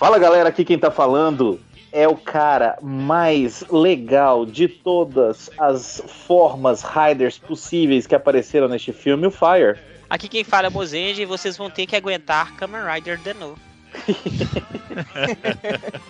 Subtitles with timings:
[0.00, 1.60] Fala galera, aqui quem tá falando
[1.92, 9.26] é o cara mais legal de todas as formas Riders possíveis que apareceram neste filme,
[9.26, 9.78] o Fire.
[10.08, 13.58] Aqui quem fala é Mozenge e vocês vão ter que aguentar Kamen Rider de novo.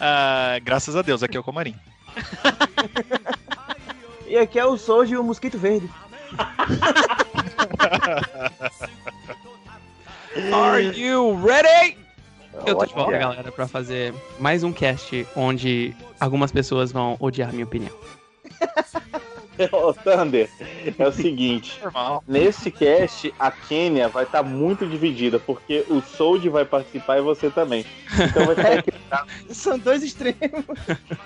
[0.00, 1.76] Ah, graças a Deus, aqui é o Comarim.
[4.26, 5.88] E aqui é o Soji e o Mosquito Verde.
[10.52, 12.05] Are you ready?
[12.64, 17.52] Eu tô de volta, galera, pra fazer mais um cast onde algumas pessoas vão odiar
[17.52, 17.92] minha opinião.
[19.72, 20.50] Ô, Thunder,
[20.98, 21.78] é o seguinte.
[21.82, 22.22] Normal.
[22.28, 27.48] Nesse cast, a Kênia vai estar muito dividida, porque o Sold vai participar e você
[27.48, 27.84] também.
[28.12, 28.96] Então vai ter que
[29.54, 30.64] São dois extremos.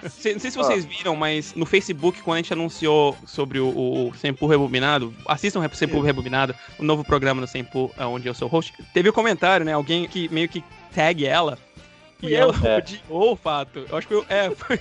[0.03, 4.13] Não sei se vocês viram, mas no Facebook, quando a gente anunciou sobre o, o,
[4.41, 8.49] o Rebobinado, assistam o Sempu Rebobinado, o novo programa do Sempu, é, onde eu sou
[8.49, 9.73] host, teve um comentário, né?
[9.73, 10.63] Alguém que meio que
[10.95, 11.59] tag ela.
[12.23, 12.67] E Fui ela eu.
[12.71, 12.77] É.
[12.79, 13.85] odiou o fato.
[13.89, 14.79] Eu acho que eu, é, foi,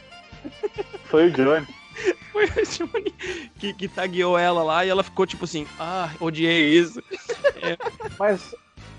[1.06, 1.66] Foi o Johnny.
[2.32, 3.14] foi o Johnny
[3.58, 7.02] que, que tagueou ela lá e ela ficou tipo assim, ah, odiei isso.
[8.20, 8.54] Mas,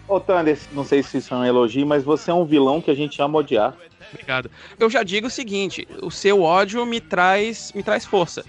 [0.08, 2.90] ô Thunder, não sei se isso é um elogio, mas você é um vilão que
[2.90, 3.74] a gente ama odiar.
[4.12, 4.50] Obrigado.
[4.78, 8.44] Eu já digo o seguinte, o seu ódio me traz, me traz força.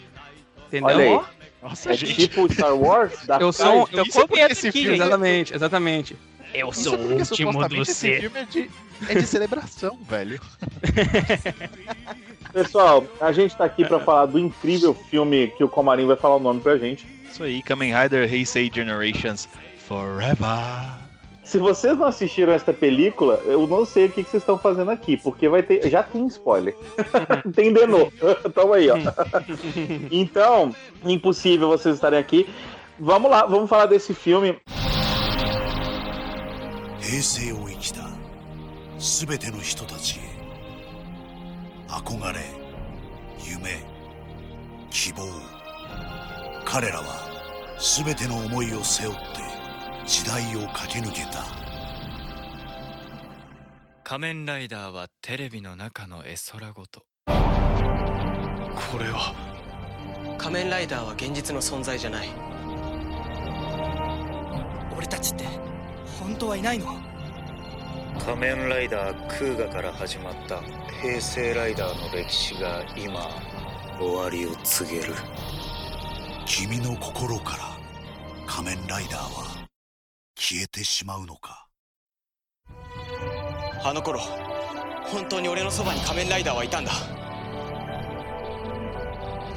[0.67, 0.87] Entendeu?
[0.95, 1.25] Olha aí.
[1.61, 2.15] Nossa, É gente.
[2.27, 3.25] tipo Star Wars?
[3.27, 6.17] da Eu sou, eu Isso porque sou esse aqui, filme- exatamente, exatamente.
[6.53, 8.21] Eu Isso sou o último do ser.
[8.21, 8.69] filme é de,
[9.07, 10.39] é de celebração, velho.
[12.53, 16.35] Pessoal, a gente tá aqui pra falar do incrível filme que o Comarim vai falar
[16.35, 17.07] o nome pra gente.
[17.29, 19.47] Isso aí, Kamen Rider Heisei Generations
[19.88, 21.02] Forever.
[21.44, 24.91] Se vocês não assistiram esta película, eu não sei o que que vocês estão fazendo
[24.91, 25.89] aqui, porque vai ter.
[25.89, 26.75] Já tem spoiler.
[27.53, 28.11] tem de novo.
[28.53, 28.95] Toma aí, ó.
[30.11, 32.47] então, impossível vocês estarem aqui.
[32.99, 34.57] Vamos lá, vamos falar desse filme.
[37.11, 38.07] 平成を生きた
[38.97, 40.22] 全ての人たちへ
[41.89, 42.39] 憧れ
[43.45, 43.83] 夢
[44.89, 45.25] 希望
[46.63, 47.03] 彼らは
[48.05, 49.21] 全ての思いを背負って
[50.07, 51.44] 時代を駆け抜けた。
[54.05, 57.01] 仮面ライダーはテレビの中の絵空ごと。
[57.25, 57.33] こ
[58.97, 59.35] れは。
[60.38, 62.29] 仮面ライダーは現実の存在じゃない。
[64.95, 65.70] 俺たちって
[66.21, 66.95] 本当はいないの？
[68.19, 70.61] 仮面ライダークーガから始まった
[71.01, 73.27] 平成ライダーの歴史が今
[73.99, 75.15] 終わりを告げる。
[76.45, 77.63] 君の心から
[78.45, 79.67] 仮面ライダーは
[80.35, 81.65] 消えてしまうのか？
[83.83, 84.19] あの頃
[85.05, 86.91] 本当に俺のそばに仮面ライダーはいたんだ。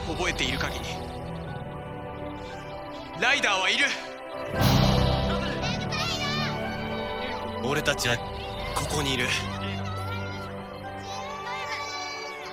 [0.06, 0.84] 覚えている限り
[3.20, 3.84] ライダーはいる
[7.66, 8.16] 俺たちは
[8.74, 9.26] ここにいる。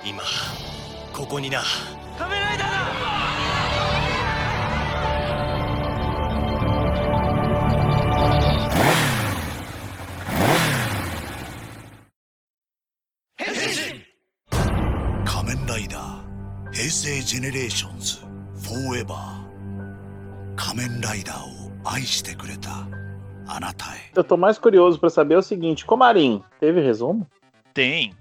[0.04, 0.22] 今
[1.12, 1.62] ここにな。
[2.18, 2.72] 仮面ライダーだ！
[15.24, 19.42] 仮面ライダー平成ジェネレーションズフォーエバー。
[20.56, 21.48] 仮面ライダーを
[21.84, 22.88] 愛してくれた
[24.14, 27.26] Eu tô mais curioso pra saber o seguinte: Comarim, teve resumo?
[27.74, 28.14] Tem.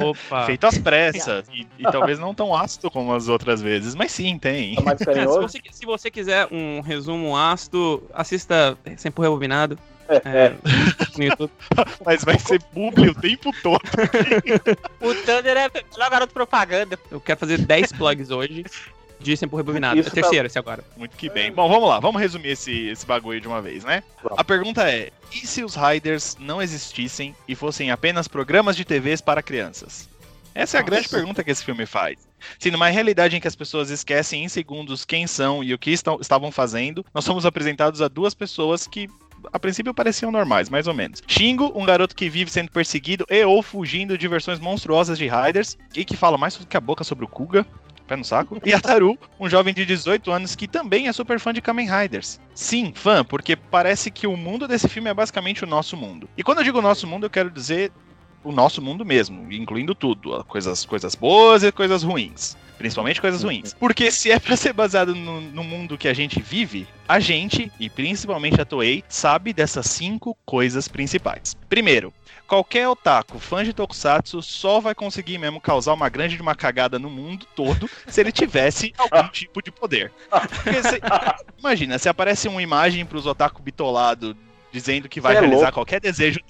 [0.00, 0.46] Opa.
[0.46, 1.46] Feito às pressas.
[1.52, 4.74] E, e talvez não tão ácido como as outras vezes, mas sim, tem.
[4.74, 5.40] Tá mais se, carinhoso?
[5.40, 10.56] você, se você quiser um resumo ácido, assista Sempre Rebobinado É, é,
[11.16, 11.52] no YouTube.
[12.04, 13.82] Mas vai ser publi o tempo todo.
[15.00, 16.98] O Thunder é só garoto propaganda.
[17.10, 18.64] Eu quero fazer 10 plugs hoje
[19.22, 19.98] de Sempre Rebobinado.
[19.98, 20.84] Isso é tá- terceiro esse agora.
[20.96, 21.52] Muito que bem.
[21.52, 24.02] Bom, vamos lá, vamos resumir esse, esse bagulho de uma vez, né?
[24.22, 24.38] Vamos.
[24.38, 29.20] A pergunta é: e se os Riders não existissem e fossem apenas programas de TVs
[29.20, 30.08] para crianças?
[30.54, 32.18] Essa é a grande pergunta que esse filme faz.
[32.58, 35.90] Se numa realidade em que as pessoas esquecem em segundos quem são e o que
[35.90, 39.08] estão, estavam fazendo, nós somos apresentados a duas pessoas que
[39.52, 41.22] a princípio pareciam normais, mais ou menos.
[41.26, 45.76] Shingo, um garoto que vive sendo perseguido e ou fugindo de versões monstruosas de Riders
[45.94, 47.66] e que fala mais do que a boca sobre o Kuga.
[48.06, 48.60] Pé no saco.
[48.64, 51.88] E a Taru, um jovem de 18 anos que também é super fã de Kamen
[51.88, 52.40] Riders.
[52.54, 56.28] Sim, fã, porque parece que o mundo desse filme é basicamente o nosso mundo.
[56.36, 57.92] E quando eu digo nosso mundo, eu quero dizer
[58.44, 62.56] o nosso mundo mesmo, incluindo tudo, coisas, coisas boas e coisas ruins.
[62.76, 63.74] Principalmente coisas ruins.
[63.74, 67.70] Porque se é pra ser baseado no, no mundo que a gente vive, a gente,
[67.78, 71.56] e principalmente a Toei, sabe dessas cinco coisas principais.
[71.68, 72.12] Primeiro,
[72.52, 76.98] qualquer otaku fã de Tokusatsu só vai conseguir mesmo causar uma grande de uma cagada
[76.98, 80.12] no mundo todo se ele tivesse algum tipo de poder.
[80.82, 81.00] Se-
[81.58, 84.36] imagina, se aparece uma imagem pros otaku bitolado
[84.70, 85.72] dizendo que vai é realizar louco.
[85.72, 86.40] qualquer desejo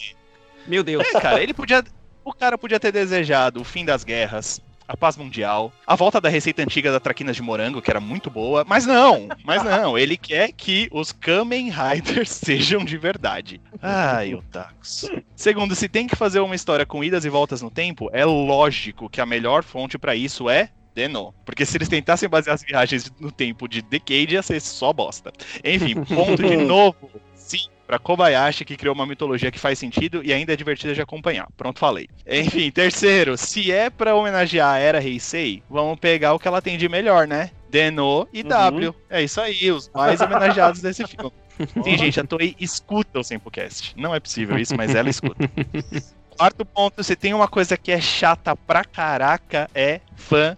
[0.67, 1.05] Meu Deus.
[1.15, 1.85] é, cara, ele podia.
[2.25, 4.61] O cara podia ter desejado o fim das guerras,
[4.93, 8.31] a paz mundial, a volta da receita antiga da traquinas de morango, que era muito
[8.31, 13.59] boa, mas não, mas não, ele quer que os Kamen Riders sejam de verdade.
[13.81, 15.11] Ai, otakus.
[15.35, 19.09] Segundo, se tem que fazer uma história com idas e voltas no tempo, é lógico
[19.09, 21.35] que a melhor fonte pra isso é Deno.
[21.47, 25.33] Porque se eles tentassem basear as viagens no tempo de Decade, ia ser só bosta.
[25.65, 27.11] Enfim, ponto de novo.
[27.35, 31.01] Sim, pra Kobayashi, que criou uma mitologia que faz sentido e ainda é divertida de
[31.03, 31.49] acompanhar.
[31.57, 32.09] Pronto, falei.
[32.27, 36.79] Enfim, terceiro, se é pra homenagear a Era Heisei, vamos pegar o que ela tem
[36.79, 37.51] de melhor, né?
[37.71, 38.95] Deno e W.
[39.09, 41.33] É isso aí, os mais homenageados desse filme.
[41.85, 43.95] Sim, gente, a Toei escuta o Sempocast.
[43.97, 45.49] Não é possível isso, mas ela escuta.
[46.37, 50.57] Quarto ponto, se tem uma coisa que é chata pra caraca, é fã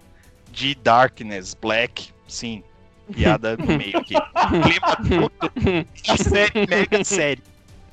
[0.50, 2.62] de Darkness, Black, sim.
[3.12, 4.14] Piada no meio aqui.
[4.14, 5.86] Clima tudo.
[6.08, 7.42] A série mega série.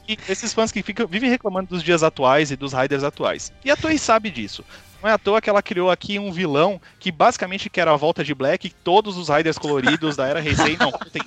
[0.08, 3.54] E esses fãs que ficam, vivem reclamando dos dias atuais e dos Riders atuais.
[3.64, 4.64] E a Toei sabe disso.
[5.02, 8.24] Não é à toa que ela criou aqui um vilão que basicamente quer a volta
[8.24, 11.24] de Black e todos os Riders coloridos da era Heisei não tem.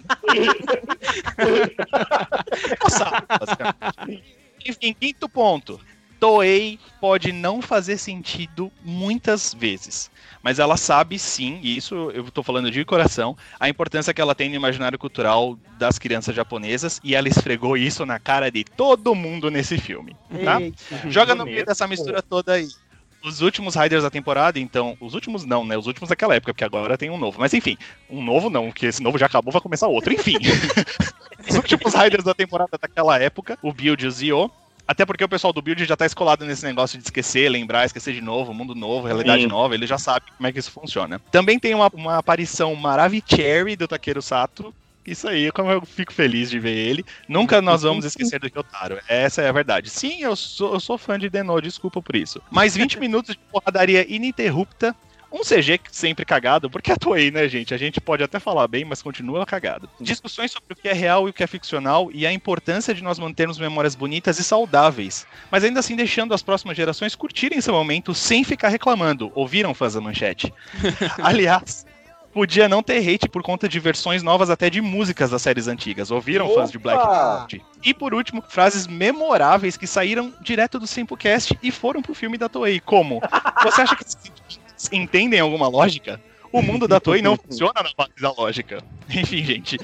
[2.80, 4.36] Nossa, basicamente.
[4.64, 5.80] Enfim, quinto ponto.
[6.24, 10.10] Toei pode não fazer sentido muitas vezes,
[10.42, 14.34] mas ela sabe sim, e isso eu tô falando de coração, a importância que ela
[14.34, 19.14] tem no imaginário cultural das crianças japonesas, e ela esfregou isso na cara de todo
[19.14, 20.62] mundo nesse filme, tá?
[20.62, 21.10] Eita.
[21.10, 22.68] Joga no meio dessa mistura toda aí.
[23.22, 24.96] Os últimos Riders da temporada, então.
[25.00, 25.76] Os últimos não, né?
[25.76, 27.38] Os últimos daquela época, porque agora tem um novo.
[27.38, 27.76] Mas enfim,
[28.08, 30.12] um novo não, porque esse novo já acabou, vai começar outro.
[30.12, 30.36] Enfim.
[31.48, 34.50] Os últimos Riders da temporada daquela época, o Build e o Zio.
[34.86, 38.12] Até porque o pessoal do Build já tá escolado nesse negócio de esquecer, lembrar, esquecer
[38.12, 39.48] de novo, mundo novo, realidade Sim.
[39.48, 41.20] nova, ele já sabe como é que isso funciona.
[41.30, 44.74] Também tem uma, uma aparição Maravicherry do Takeru Sato.
[45.06, 47.04] Isso aí, como eu fico feliz de ver ele.
[47.28, 48.98] Nunca nós vamos esquecer do Kyotaro.
[49.06, 49.90] Essa é a verdade.
[49.90, 52.40] Sim, eu sou, eu sou fã de Deno, desculpa por isso.
[52.50, 54.96] Mais 20 minutos de porradaria ininterrupta.
[55.34, 57.74] Um CG sempre cagado, porque é Toei, né, gente?
[57.74, 59.90] A gente pode até falar bem, mas continua cagado.
[60.00, 63.02] Discussões sobre o que é real e o que é ficcional e a importância de
[63.02, 67.74] nós mantermos memórias bonitas e saudáveis, mas ainda assim deixando as próximas gerações curtirem seu
[67.74, 69.32] momento sem ficar reclamando.
[69.34, 70.54] Ouviram, fãs da manchete?
[71.20, 71.84] Aliás,
[72.32, 76.12] podia não ter hate por conta de versões novas até de músicas das séries antigas.
[76.12, 77.46] Ouviram, fãs de Black Opa!
[77.48, 77.64] Cloud?
[77.84, 82.48] E por último, frases memoráveis que saíram direto do Simplecast e foram pro filme da
[82.48, 83.20] Toei, como
[83.64, 84.04] Você acha que
[84.92, 86.20] entendem alguma lógica?
[86.52, 88.82] O mundo da Toei não funciona na base da lógica.
[89.08, 89.78] Enfim, gente.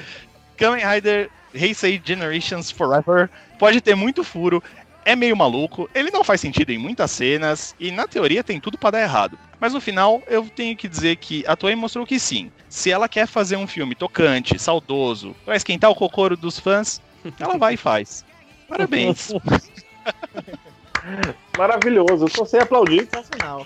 [0.56, 3.28] Kamen Rider Heisei Generations Forever
[3.58, 4.62] pode ter muito furo,
[5.04, 8.78] é meio maluco, ele não faz sentido em muitas cenas e na teoria tem tudo
[8.78, 9.38] pra dar errado.
[9.58, 12.50] Mas no final eu tenho que dizer que a Toei mostrou que sim.
[12.69, 17.00] Se ela quer fazer um filme tocante, saudoso, pra esquentar o cocoro dos fãs,
[17.38, 18.25] ela vai e faz.
[18.69, 19.32] Parabéns.
[21.58, 23.08] Maravilhoso, só sei aplaudir.
[23.12, 23.64] Sensacional.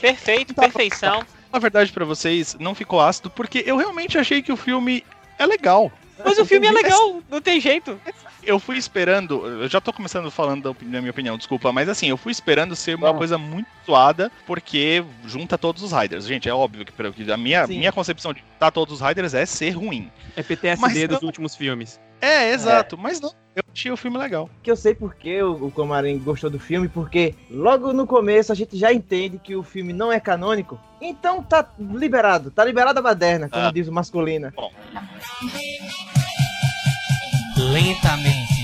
[0.00, 1.24] Perfeito, perfeição.
[1.52, 5.04] Na verdade, pra vocês, não ficou ácido porque eu realmente achei que o filme
[5.38, 5.90] é legal.
[6.24, 7.98] Mas o filme é legal, não tem jeito.
[8.42, 11.88] Eu fui esperando, eu já tô começando falando da, opini- da minha opinião, desculpa, mas
[11.88, 13.18] assim, eu fui esperando ser uma Vamos.
[13.18, 16.24] coisa muito suada, porque junta todos os Riders.
[16.26, 16.92] Gente, é óbvio que,
[17.30, 17.78] a minha, Sim.
[17.78, 20.10] minha concepção de juntar todos os Riders é ser ruim.
[20.34, 22.00] É PTSD Mas dos não- últimos filmes.
[22.20, 24.50] É, exato, mas não, eu achei o filme legal.
[24.62, 28.54] Que eu sei porque o, o Comarim gostou do filme, porque logo no começo a
[28.54, 30.78] gente já entende que o filme não é canônico.
[31.00, 33.70] Então tá liberado, tá liberada a baderna, como Ah.
[33.72, 34.52] diz o masculina.
[37.56, 38.62] Lentamente,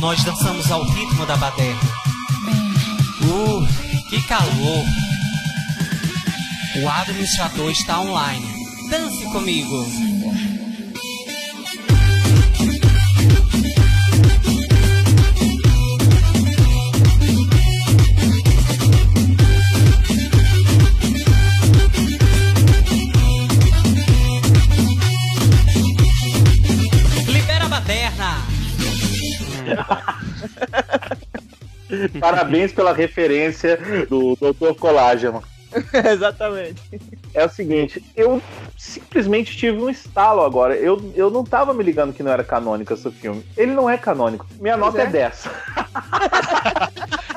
[0.00, 1.80] nós dançamos ao ritmo da baderna.
[3.22, 4.84] Uh, que calor!
[6.82, 8.46] O administrador está online.
[8.90, 9.86] Dance comigo!
[32.20, 33.78] Parabéns pela referência
[34.08, 34.74] do Dr.
[34.78, 35.42] Colágeno.
[36.12, 37.00] Exatamente.
[37.34, 38.42] É o seguinte, eu
[38.76, 40.76] simplesmente tive um estalo agora.
[40.76, 43.44] Eu, eu não tava me ligando que não era canônico esse filme.
[43.56, 44.46] Ele não é canônico.
[44.60, 45.06] Minha Pois nota é.
[45.06, 45.10] é.
[45.10, 45.48] 10.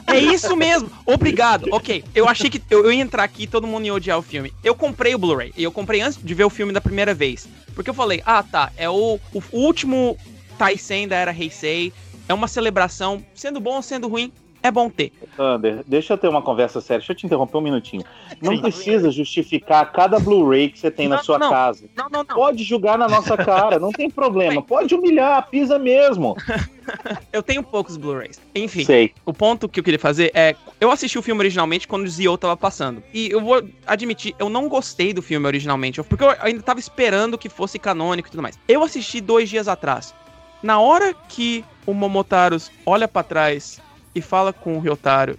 [0.07, 0.89] É isso mesmo.
[1.05, 1.67] Obrigado.
[1.71, 4.21] Ok, eu achei que eu, eu ia entrar aqui e todo mundo ia odiar o
[4.21, 4.53] filme.
[4.63, 5.53] Eu comprei o Blu-ray.
[5.57, 7.47] E eu comprei antes de ver o filme da primeira vez.
[7.73, 10.17] Porque eu falei, ah tá, é o, o último
[10.57, 11.91] Taisen da era Heisei.
[12.27, 14.31] É uma celebração, sendo bom ou sendo ruim,
[14.65, 15.11] é bom ter.
[15.37, 16.97] Sander, deixa eu ter uma conversa séria.
[16.97, 18.03] Deixa eu te interromper um minutinho.
[18.41, 21.51] Não precisa justificar cada Blu-ray que você tem na Não, sua não.
[21.51, 21.85] casa.
[21.95, 22.35] Não, não, não.
[22.35, 24.63] Pode julgar na nossa cara, não tem problema.
[24.63, 26.35] Pode humilhar, pisa mesmo.
[27.31, 28.41] Eu tenho poucos Blu-rays.
[28.55, 28.83] Enfim.
[28.85, 29.13] Sei.
[29.23, 30.55] O ponto que eu queria fazer é.
[30.79, 33.01] Eu assisti o filme originalmente quando o Zio tava passando.
[33.13, 36.01] E eu vou admitir, eu não gostei do filme originalmente.
[36.03, 38.59] Porque eu ainda tava esperando que fosse canônico e tudo mais.
[38.67, 40.13] Eu assisti dois dias atrás.
[40.61, 43.79] Na hora que o Momotaros olha pra trás
[44.13, 45.37] e fala com o Ryotaro.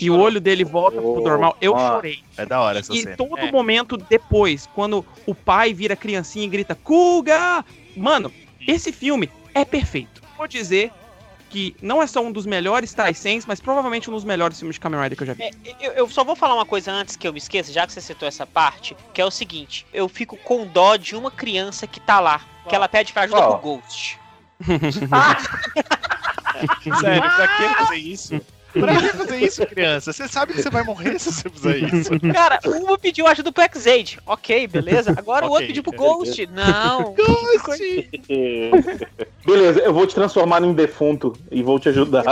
[0.00, 2.18] E o olho dele volta pro normal, eu chorei.
[2.36, 3.16] É da hora essa E cena.
[3.16, 3.52] todo É.
[3.52, 7.64] momento depois, quando o pai vira criancinha e grita Kuga!
[7.96, 8.32] Mano,
[8.66, 10.20] esse filme é perfeito.
[10.36, 10.90] Vou dizer
[11.48, 14.80] que não é só um dos melhores Taisens, mas provavelmente um dos melhores filmes de
[14.80, 15.44] Kamen Rider que eu já vi.
[15.44, 15.50] É,
[15.80, 18.00] eu, eu só vou falar uma coisa antes que eu me esqueça, já que você
[18.00, 22.00] citou essa parte, que é o seguinte: eu fico com dó de uma criança que
[22.00, 23.58] tá lá, que ela pede pra ajuda Qual?
[23.60, 24.18] pro Ghost.
[27.00, 28.40] Sério, pra que fazer isso?
[28.72, 30.12] Pra que fazer isso, criança?
[30.12, 32.10] Você sabe que você vai morrer se você fizer isso.
[32.32, 34.18] Cara, uma pediu ajuda pro X-Aid.
[34.26, 35.14] Ok, beleza.
[35.16, 35.92] Agora o outro pediu pro.
[35.92, 36.46] Ghost.
[36.46, 37.14] Não.
[39.46, 42.24] Beleza, eu vou te transformar num defunto e vou te ajudar.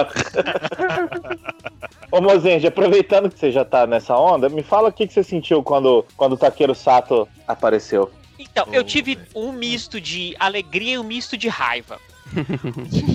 [2.11, 5.23] Ô Mozende, aproveitando que você já tá nessa onda, me fala o que, que você
[5.23, 8.11] sentiu quando, quando o Takeru Sato apareceu.
[8.39, 11.99] Então, eu tive um misto de alegria e um misto de raiva.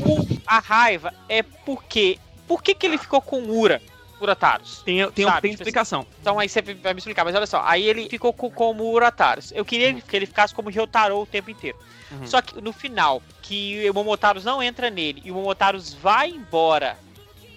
[0.06, 2.18] O- a raiva é porque.
[2.48, 3.82] Por que, que ele ficou com Ura,
[4.22, 4.82] Urataros?
[4.86, 6.08] Tem, tem, Sabe, tem tipo explicação.
[6.22, 9.52] Então aí você vai me explicar, mas olha só, aí ele ficou com, como Urataros.
[9.54, 11.78] Eu queria que ele ficasse como Ryotaro o tempo inteiro.
[12.12, 12.26] Uhum.
[12.26, 16.98] Só que no final, que o Momotaros não entra nele e o Momotaros vai embora,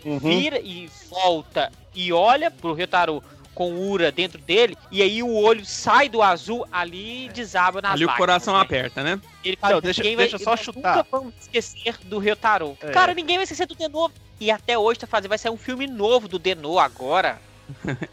[0.04, 0.18] Uhum.
[0.18, 3.22] vira e volta e olha pro Ryotaro
[3.60, 8.06] com Ura dentro dele, e aí o olho sai do azul, ali desaba nas Ali
[8.06, 8.60] o coração né?
[8.62, 9.20] aperta, né?
[9.44, 10.96] Ele fala, Não, deixa- ninguém deixa eu vai, só chutar.
[10.96, 12.74] Nunca vamos esquecer do Ryotaro.
[12.80, 12.90] É.
[12.90, 14.10] Cara, ninguém vai esquecer do Deno.
[14.40, 17.38] E até hoje tá fazendo, vai sair um filme novo do Deno agora.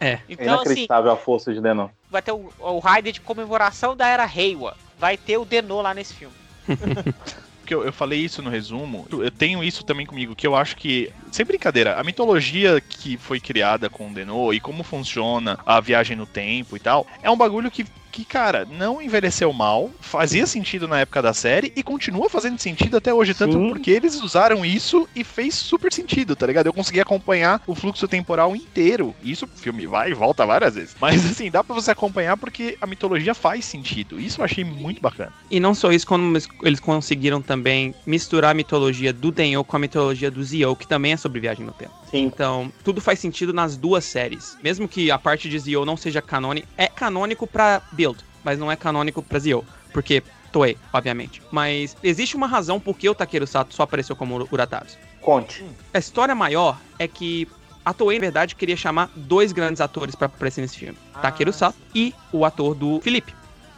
[0.02, 0.16] É.
[0.18, 1.88] É Então, assim, inacreditável a força de Denon.
[2.12, 4.76] vai ter o, o Raider de comemoração da era Reiwa.
[5.00, 6.36] Vai ter o Deno lá nesse filme.
[7.68, 10.76] que eu, eu falei isso no resumo, eu tenho isso também comigo, que eu acho
[10.78, 15.80] que, sem brincadeira, a mitologia que foi criada com o Denô e como funciona a
[15.82, 20.46] viagem no tempo e tal, é um bagulho que, que, cara, não envelheceu mal, fazia
[20.48, 23.70] sentido na época da série e continua fazendo sentido até hoje, tanto Sim.
[23.70, 26.68] porque eles usaram isso e fez super sentido, tá ligado?
[26.68, 29.16] Eu consegui acompanhar o fluxo temporal inteiro.
[29.24, 30.96] Isso o filme vai e volta várias vezes.
[31.00, 34.20] Mas assim, dá pra você acompanhar porque a mitologia faz sentido.
[34.20, 35.32] Isso eu achei muito bacana.
[35.50, 39.80] E não só isso, como eles- conseguiram também misturar a mitologia do Denyo com a
[39.80, 41.92] mitologia do Zio, que também é sobre viagem no tempo.
[42.10, 42.24] Sim.
[42.24, 44.58] Então, tudo faz sentido nas duas séries.
[44.64, 48.72] Mesmo que a parte de Zio não seja canônico, é canônico pra Build, mas não
[48.72, 51.42] é canônico pra Zio, porque Toei, obviamente.
[51.52, 54.98] Mas existe uma razão por que o Takeru Sato só apareceu como Urataros.
[55.22, 55.66] Conte.
[55.94, 57.48] A história maior é que
[57.84, 60.98] a Toei, na verdade, queria chamar dois grandes atores pra aparecer nesse filme.
[61.22, 63.34] Takeru Sato e o ator do Felipe,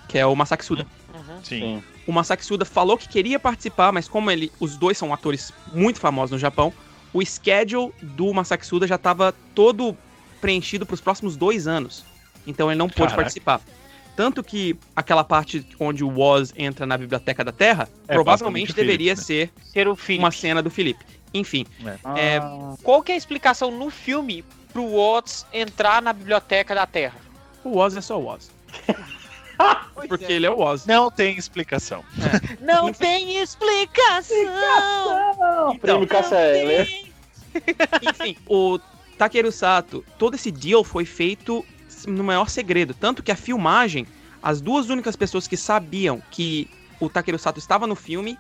[0.08, 0.86] que é o Masaki Suda.
[1.14, 1.44] Uhum.
[1.44, 1.84] Sim.
[2.06, 6.00] O Masaki Suda falou que queria participar, mas como ele, os dois são atores muito
[6.00, 6.74] famosos no Japão,
[7.14, 9.96] o schedule do Masaki Suda já estava todo
[10.42, 12.04] preenchido para os próximos dois anos.
[12.48, 13.16] Então ele não pôde Caraca.
[13.18, 13.62] participar.
[14.16, 19.16] Tanto que aquela parte onde o Woz entra na Biblioteca da Terra, É, provavelmente deveria
[19.16, 21.06] Felipe, ser Ser uma cena do Felipe.
[21.34, 21.66] Enfim,
[22.18, 26.86] É, Ah, Qual que é a explicação no filme pro Watts entrar na biblioteca da
[26.86, 27.16] Terra?
[27.63, 28.51] o Woz é só o Woz.
[30.08, 30.86] Porque ele é o Woz.
[30.86, 32.04] Não tem explicação.
[32.62, 34.38] Não tem explicação!
[35.82, 36.88] prêmio Cássia Eller.
[38.01, 38.80] Enfim, o
[39.18, 41.66] Takeru Sato, todo esse deal foi feito
[42.08, 42.94] no maior segredo.
[42.94, 44.06] Tanto que a filmagem,
[44.41, 48.38] as duas únicas pessoas que sabiam que o Takeru Sato estava no filme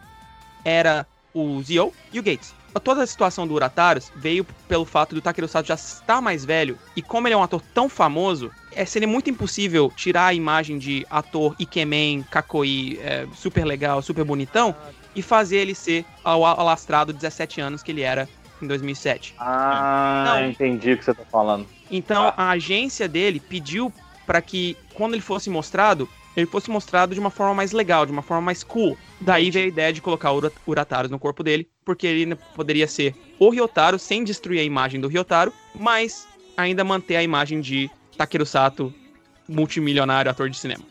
[0.63, 2.53] era o Zio e o Gates.
[2.83, 6.77] Toda a situação do Urataros veio pelo fato do Takeru Sato já estar mais velho
[6.95, 10.77] e como ele é um ator tão famoso, é, seria muito impossível tirar a imagem
[10.77, 14.75] de ator Ikemen, Kakoi, é, super legal, super bonitão
[15.15, 18.29] e fazer ele ser ao alastrado 17 anos que ele era
[18.61, 19.35] em 2007.
[19.39, 20.49] Ah, Não.
[20.49, 21.67] entendi o que você tá falando.
[21.89, 23.91] Então a agência dele pediu
[24.25, 28.11] para que quando ele fosse mostrado, ele fosse mostrado de uma forma mais legal, de
[28.11, 28.97] uma forma mais cool.
[29.19, 32.35] Daí veio a ideia de colocar o Ura- Urataros no corpo dele, porque ele ainda
[32.35, 37.59] poderia ser o Ryotaro sem destruir a imagem do Ryotaro, mas ainda manter a imagem
[37.59, 38.93] de Takeru Sato,
[39.47, 40.83] multimilionário ator de cinema.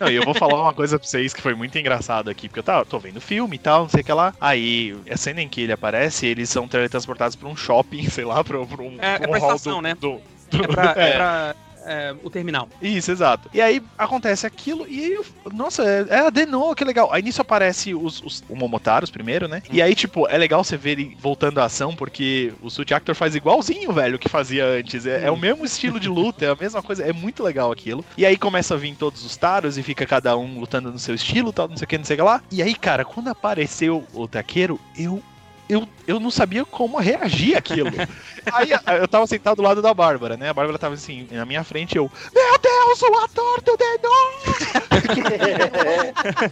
[0.00, 2.60] Não, e eu vou falar uma coisa pra vocês que foi muito engraçado aqui, porque
[2.60, 4.34] eu tava, tô vendo filme e tal, não sei o que lá.
[4.40, 8.42] Aí, a cena em que ele aparece, eles são teletransportados pra um shopping, sei lá,
[8.44, 9.94] pra, pra um, É- é um pra hall estação, do, né?
[9.94, 10.20] do-
[10.50, 12.68] do- É pra, é é, pra- é, o terminal.
[12.82, 13.48] Isso, exato.
[13.54, 15.18] E aí acontece aquilo, e
[15.52, 17.12] nossa, é, é a Denon, que legal.
[17.12, 19.62] Aí nisso aparece os, os o Momotaros primeiro, né?
[19.70, 23.14] E aí, tipo, é legal você ver ele voltando à ação, porque o Suit Actor
[23.14, 25.06] faz igualzinho, velho, que fazia antes.
[25.06, 28.04] É, é o mesmo estilo de luta, é a mesma coisa, é muito legal aquilo.
[28.16, 31.14] E aí começa a vir todos os taros e fica cada um lutando no seu
[31.14, 32.42] estilo, tal, não sei o que, não sei o que lá.
[32.50, 35.22] E aí, cara, quando apareceu o taqueiro, eu.
[35.68, 37.90] Eu, eu não sabia como reagir àquilo.
[38.52, 38.70] Aí
[39.00, 40.48] eu tava sentado do lado da Bárbara, né?
[40.48, 42.10] A Bárbara tava assim, na minha frente, eu.
[42.32, 44.32] Meu Deus, o ator do Denon!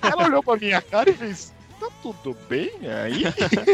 [0.11, 1.53] Ela olhou pra minha cara e fez.
[1.79, 3.25] Tá tudo bem aí?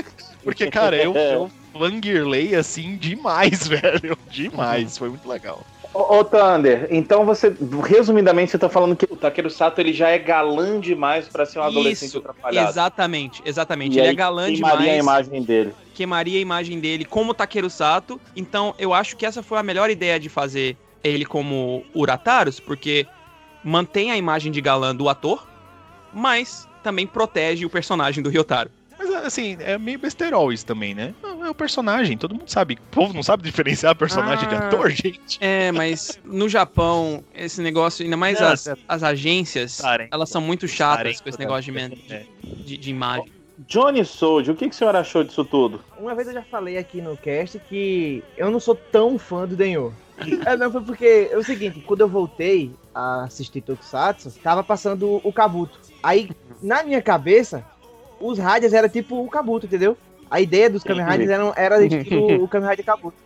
[0.44, 4.18] Porque, cara, eu, eu fangirlei assim demais, velho.
[4.30, 4.98] Demais.
[4.98, 5.64] Foi muito legal.
[5.92, 7.52] Ô, ô, Thunder, então você,
[7.84, 11.58] resumidamente, você tá falando que o Takeru Sato ele já é galã demais pra ser
[11.58, 12.70] um adolescente Isso, atrapalhado.
[12.70, 13.96] Exatamente, exatamente.
[13.96, 14.90] E ele aí é galã queimaria demais.
[14.90, 15.74] a imagem dele.
[15.92, 18.20] queimaria a imagem dele como Takeru Sato.
[18.36, 23.04] Então, eu acho que essa foi a melhor ideia de fazer ele como Urataros, porque
[23.64, 25.48] mantém a imagem de galã do ator,
[26.12, 28.70] mas também protege o personagem do Ryotaro.
[29.02, 31.14] Mas assim, é meio besterol isso também, né?
[31.22, 32.74] Não, é o personagem, todo mundo sabe.
[32.74, 34.66] O povo não sabe diferenciar personagem de Ah.
[34.68, 35.38] ator, gente.
[35.40, 39.80] É, mas no Japão, esse negócio, ainda mais Não, as, é- as agências,
[40.10, 42.26] elas são muito chatas com esse negócio de, É.
[42.44, 43.24] de, de imagem.
[43.66, 45.82] Johnny Sold, o que, que o senhor achou disso tudo?
[45.98, 49.56] Uma vez eu já falei aqui no cast que eu não sou tão fã do
[49.56, 49.94] Denho.
[50.46, 55.20] é, não, foi porque é o seguinte, quando eu voltei a assistir Tokusatsu, tava passando
[55.24, 55.78] o Kabuto.
[56.02, 56.30] Aí,
[56.62, 57.64] na minha cabeça,
[58.20, 59.96] os Riders era tipo o Kabuto, entendeu?
[60.30, 63.16] A ideia dos Kamen Riders era, era tipo o Kamen Rider Kabuto.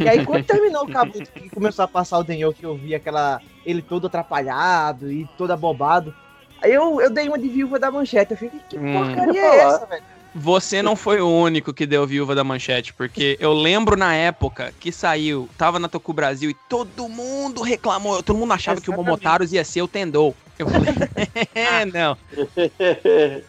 [0.00, 2.94] E aí, quando terminou o Kabuto, que começou a passar o Denyo, que eu vi
[2.94, 3.40] aquela.
[3.66, 6.14] ele todo atrapalhado e todo abobado.
[6.62, 8.32] Aí eu, eu dei uma de viúva da manchete.
[8.32, 8.92] Eu fiquei, que Hum.
[8.92, 10.02] porcaria é essa, velho?
[10.34, 14.72] Você não foi o único que deu viúva da manchete, porque eu lembro na época
[14.78, 18.92] que saiu, tava na Toku Brasil e todo mundo reclamou, todo mundo achava que o
[18.92, 19.06] Exatamente.
[19.06, 20.34] Momotaros ia ser o Tendou.
[20.58, 20.94] Eu falei,
[21.54, 22.16] é, não.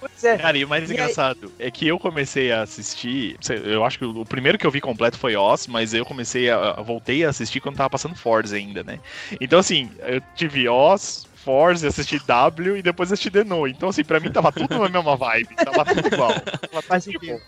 [0.00, 0.38] Pois é.
[0.38, 3.36] Cara, e o mais E aí- engraçado é que eu comecei a assistir.
[3.64, 6.72] Eu acho que o primeiro que eu vi completo foi Oz, mas eu comecei a.
[6.80, 8.98] voltei a assistir quando tava passando Forza ainda, né?
[9.40, 13.66] Então, assim, eu tive Oz, Forza, assisti W e depois assisti Deno.
[13.68, 15.54] Então, assim, pra mim tava tudo na mesma vibe.
[15.56, 16.32] Tava tudo igual.
[16.40, 17.40] Tava Faz de sentido.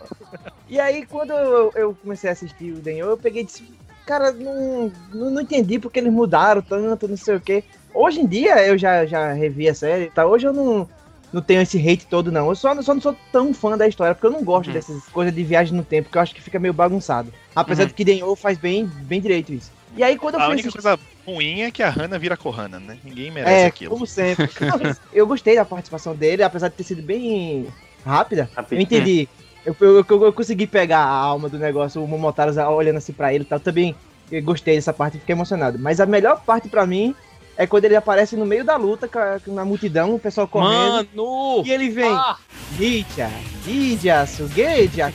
[0.69, 3.63] E aí, quando eu, eu comecei a assistir o Denyo, eu peguei e disse,
[4.05, 7.63] cara, não, não, não entendi porque eles mudaram tanto, não sei o quê.
[7.93, 10.25] Hoje em dia, eu já, já revi a série, tá?
[10.25, 10.89] Hoje eu não,
[11.33, 12.47] não tenho esse hate todo, não.
[12.49, 14.73] Eu só, só não sou tão fã da história, porque eu não gosto Uhum.
[14.73, 17.33] dessas coisas de viagem no tempo, que eu acho que fica meio bagunçado.
[17.55, 17.87] Apesar Uhum.
[17.89, 19.71] de que Denyo faz bem, bem direito isso.
[19.97, 20.81] E aí, quando eu A fui única assistir...
[20.87, 22.97] coisa ruim é que a Hannah vira Kohana, né?
[23.03, 23.91] Ninguém merece É, aquilo.
[23.91, 24.47] como sempre.
[24.61, 24.79] Não,
[25.11, 27.67] eu gostei da participação dele, apesar de ter sido bem
[28.05, 28.49] rápida.
[28.51, 28.83] Eu Rapidinho.
[28.85, 29.27] entendi.
[29.65, 33.33] Eu, eu, eu- eu consegui pegar a alma do negócio, o Momotaro olhando assim pra
[33.33, 33.59] ele e tal.
[33.59, 33.95] Também
[34.31, 35.77] eu gostei dessa parte, fiquei emocionado.
[35.79, 37.15] Mas a melhor parte pra mim
[37.57, 39.09] é quando ele aparece no meio da luta,
[39.47, 41.07] na multidão, o pessoal correndo.
[41.15, 41.63] Mano!
[41.65, 42.11] E ele vem.
[42.11, 42.37] Ah,
[42.77, 43.29] Ninja,
[43.65, 45.13] Ninja, Sugeja.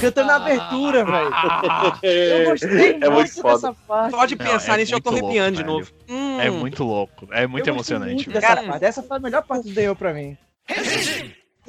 [0.00, 1.30] Cantando a abertura, velho.
[2.02, 3.54] Eu gostei É muito foda.
[3.54, 4.10] dessa parte.
[4.12, 5.90] Só de Não, pensar é nisso, eu tô muito arrepiando de novo.
[6.08, 6.40] Hum.
[6.40, 7.28] É muito louco.
[7.30, 8.14] É muito Eu emocionante.
[8.14, 8.84] muito dessa Cara, parte.
[8.86, 10.38] Essa foi a melhor parte do Denyo pra mim.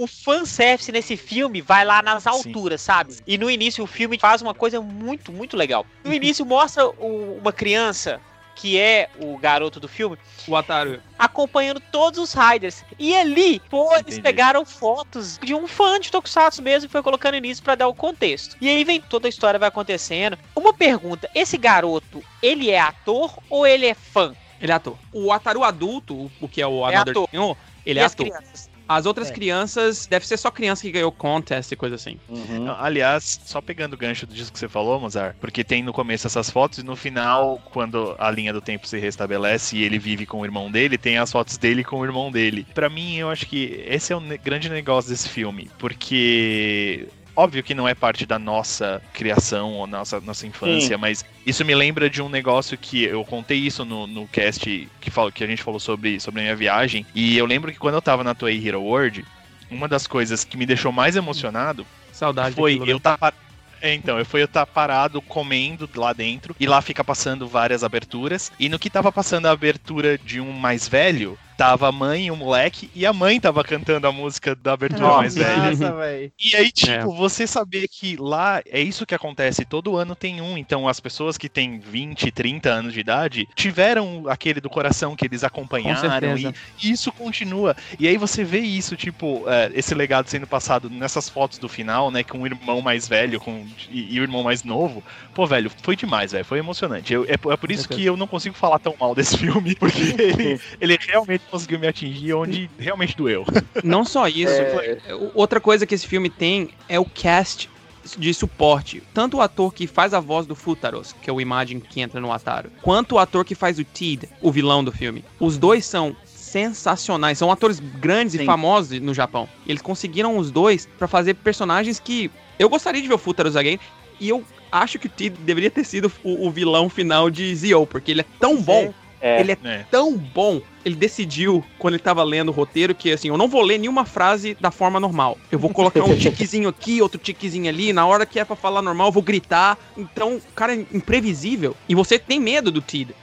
[0.04, 3.16] O fanservice nesse filme vai lá nas alturas, sabe?
[3.28, 5.86] E no início o filme faz uma coisa muito, muito legal.
[6.04, 8.20] No início mostra o- uma criança,
[8.56, 11.02] que é o garoto do filme, O Ataru.
[11.18, 12.84] acompanhando todos os Riders.
[13.00, 14.22] E ali, pô, eles Entendi.
[14.22, 17.94] pegaram fotos de um fã de Tokusatsu mesmo e foi colocando nisso pra dar o
[17.94, 18.56] contexto.
[18.60, 20.38] E aí vem toda a história vai acontecendo.
[20.56, 24.36] Uma pergunta, esse garoto, ele é ator ou ele é fã?
[24.60, 24.98] Ele é ator.
[25.14, 27.28] O Ataru adulto, o- que é o É Another ator.
[27.30, 28.28] Tenho, ele E é ator.
[28.28, 28.71] crianças?
[28.96, 29.34] As outras É.
[29.34, 32.18] crianças, deve ser só criança que ganhou contest e coisa assim.
[32.30, 32.70] Uhum.
[32.78, 36.50] Aliás, só pegando o gancho disso que você falou, Mozart, porque tem no começo essas
[36.50, 40.40] fotos e no final, quando a linha do tempo se restabelece e ele vive com
[40.42, 42.66] o irmão dele, tem as fotos dele com o irmão dele.
[42.74, 47.64] Pra mim, eu acho que esse é o ne- grande negócio desse filme, porque óbvio
[47.64, 52.10] que não é parte da nossa criação ou nossa, nossa infância, mas isso me lembra
[52.10, 55.64] de um negócio que eu contei isso no, no cast que, falo, que a gente
[55.64, 58.66] falou sobre, sobre a minha viagem, e eu lembro que quando eu tava na Toei
[58.66, 59.26] Hero World,
[59.70, 62.92] uma das coisas que me deixou mais emocionado Saudade foi daquilo, né?
[62.94, 63.34] eu tá par-
[63.82, 67.84] É, então, eu fui eu estar parado comendo lá dentro e lá fica passando várias
[67.84, 68.52] aberturas.
[68.60, 72.32] E no que tava passando a abertura de um mais velho, tava a mãe e
[72.32, 75.18] o moleque, e a mãe tava cantando a música da abertura Nossa.
[75.20, 75.58] mais velha.
[75.70, 76.32] Nossa, velho.
[76.44, 77.06] E aí, tipo, É.
[77.06, 81.38] você saber que lá é isso que acontece, todo ano tem um, então as pessoas
[81.38, 86.48] que têm 20, 30 anos de idade tiveram aquele do coração que eles acompanharam e,
[86.82, 87.76] e isso continua.
[88.00, 92.10] E aí você vê isso, tipo, é, esse legado sendo passado nessas fotos do final,
[92.10, 95.04] né, com o irmão mais velho com, e, e o irmão mais novo.
[95.32, 97.14] Pô, velho, foi demais, velho, foi emocionante.
[97.14, 100.02] Eu- é, é por isso que eu não consigo falar tão mal desse filme, porque
[100.18, 103.46] ele, ele realmente conseguiu me atingir onde realmente doeu.
[103.84, 104.98] Não só isso, É.
[105.36, 107.70] outra coisa que esse filme tem é o cast
[108.18, 109.04] de suporte.
[109.14, 112.20] Tanto o ator que faz a voz do Futaros, que é o Imagine que entra
[112.20, 115.24] no Ataro, quanto o ator que faz o Tid, o vilão do filme.
[115.40, 118.44] Os dois são sensacionais, são atores grandes Sim.
[118.44, 119.48] e famosos no Japão.
[119.68, 123.80] Eles conseguiram os dois pra fazer personagens que eu gostaria de ver o Futaros again
[124.20, 127.86] e eu acho que o Tid deveria ter sido o, o vilão final de Zio,
[127.86, 129.40] porque ele é tão bom É.
[129.40, 129.86] ele é É.
[129.92, 130.62] tão bom.
[130.84, 134.04] Ele decidiu, quando ele tava lendo o roteiro, que assim, eu não vou ler nenhuma
[134.06, 135.38] frase da forma normal.
[135.52, 137.94] Eu vou colocar um tiquezinho aqui, outro tiquezinho ali.
[137.94, 139.78] Na hora que é pra falar normal, eu vou gritar.
[139.96, 141.76] Então, o cara é imprevisível.
[141.88, 143.14] E você tem medo do Tid.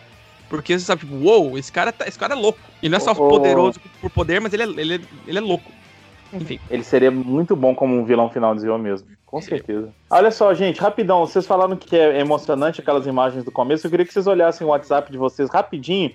[0.48, 2.58] Porque você sabe, tipo, uou, esse cara, tá- esse cara é louco.
[2.82, 3.28] Ele não é só Oh.
[3.28, 5.70] poderoso por poder, mas ele é, ele é, ele é louco.
[6.32, 6.58] Enfim.
[6.70, 9.08] Ele seria muito bom como um vilão final de Zio mesmo.
[9.26, 9.90] Com certeza.
[10.08, 11.26] Olha só, gente, rapidão.
[11.26, 13.86] Vocês falaram que é emocionante aquelas imagens do começo.
[13.86, 16.12] Eu queria que vocês olhassem o WhatsApp de vocês rapidinho.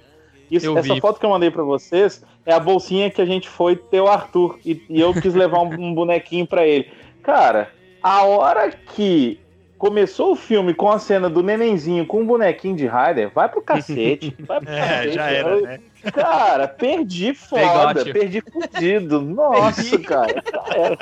[0.56, 1.00] Isso, Eu essa vi.
[1.02, 4.08] foto que eu mandei pra vocês é a bolsinha que a gente foi ter o
[4.08, 4.58] Arthur.
[4.66, 6.90] E, e eu quis levar um, um bonequinho pra ele.
[7.22, 7.70] Cara,
[8.02, 9.40] a hora que
[9.78, 13.62] começou o filme com a cena do nenenzinho com um bonequinho de Raider, vai pro
[13.62, 14.34] cacete.
[14.48, 15.14] Vai pro É, cacete.
[15.16, 15.80] já era, né?
[16.14, 17.62] Cara, perdi foda,
[17.94, 18.14] Pegote.
[18.14, 19.20] perdi fudido.
[19.24, 20.98] Nossa, cara, já era.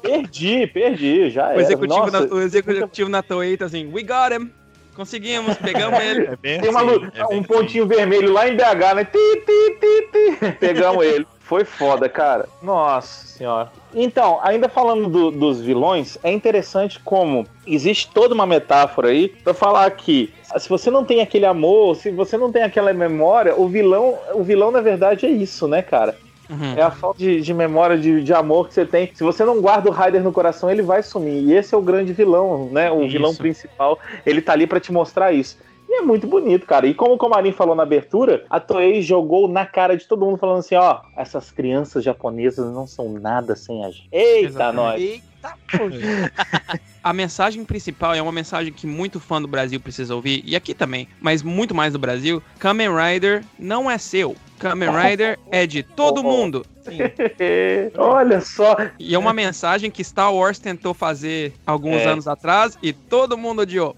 [0.00, 1.60] Perdi, perdi, já O era.
[1.62, 4.50] executivo, Nossa, na, o executivo na Toei tá assim, we got him.
[4.94, 6.26] Conseguimos, pegamos ele.
[6.26, 9.04] É bem Tem uma assim, lu- é bem um pontinho vermelho lá em BH, né?
[9.04, 10.52] Ti, ti, ti, ti.
[10.60, 11.26] Pegamos ele.
[11.40, 12.48] Foi foda, cara.
[12.62, 13.70] Nossa senhora.
[13.94, 19.52] Então, ainda falando do- dos vilões, é interessante como existe toda uma metáfora aí pra
[19.52, 23.68] falar que se você não tem aquele amor, se você não tem aquela memória, o
[23.68, 26.16] vilão, o vilão na verdade é isso, né, cara?
[26.50, 26.74] Uhum.
[26.76, 29.10] É a falta de, de memória, de, de amor que você tem.
[29.14, 31.42] Se você não guarda o Raider no coração, ele vai sumir.
[31.44, 32.90] E esse é o grande vilão, né?
[32.90, 33.12] O Isso.
[33.12, 33.98] vilão principal.
[34.26, 35.58] Ele tá ali pra te mostrar isso.
[35.88, 36.86] E é muito bonito, cara.
[36.86, 40.38] E como o Comarim falou na abertura, a Toei jogou na cara de todo mundo,
[40.38, 44.08] falando assim: ó, essas crianças japonesas não são nada sem a gente.
[44.10, 45.20] Eita, Exatamente.
[45.20, 45.31] nós.
[45.70, 46.32] Poxa.
[47.02, 50.72] A mensagem principal é uma mensagem que muito fã do Brasil precisa ouvir, e aqui
[50.72, 52.40] também, mas muito mais do Brasil.
[52.60, 54.36] Kamen Rider não é seu.
[54.60, 56.64] Kamen Rider é de todo mundo.
[57.98, 58.76] Olha só.
[58.98, 62.06] E é uma mensagem que Star Wars tentou fazer alguns É.
[62.06, 63.96] anos atrás e todo mundo odiou.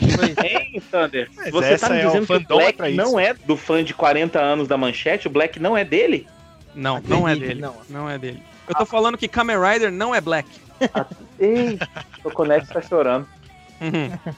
[0.00, 1.28] Hein, Thunder?
[1.36, 2.40] Mas Você tá me é dizendo que o é
[2.72, 5.26] Black não é do fã de 40 anos da manchete?
[5.26, 6.26] O Black não é dele?
[6.74, 7.60] Não, não é dele.
[7.60, 7.76] não.
[7.90, 8.42] Não é dele.
[8.68, 10.48] Eu tô falando que Kamen Rider não é black.
[11.38, 11.78] Ei,
[12.24, 13.26] o Conect tá chorando.
[13.80, 14.34] Uhum.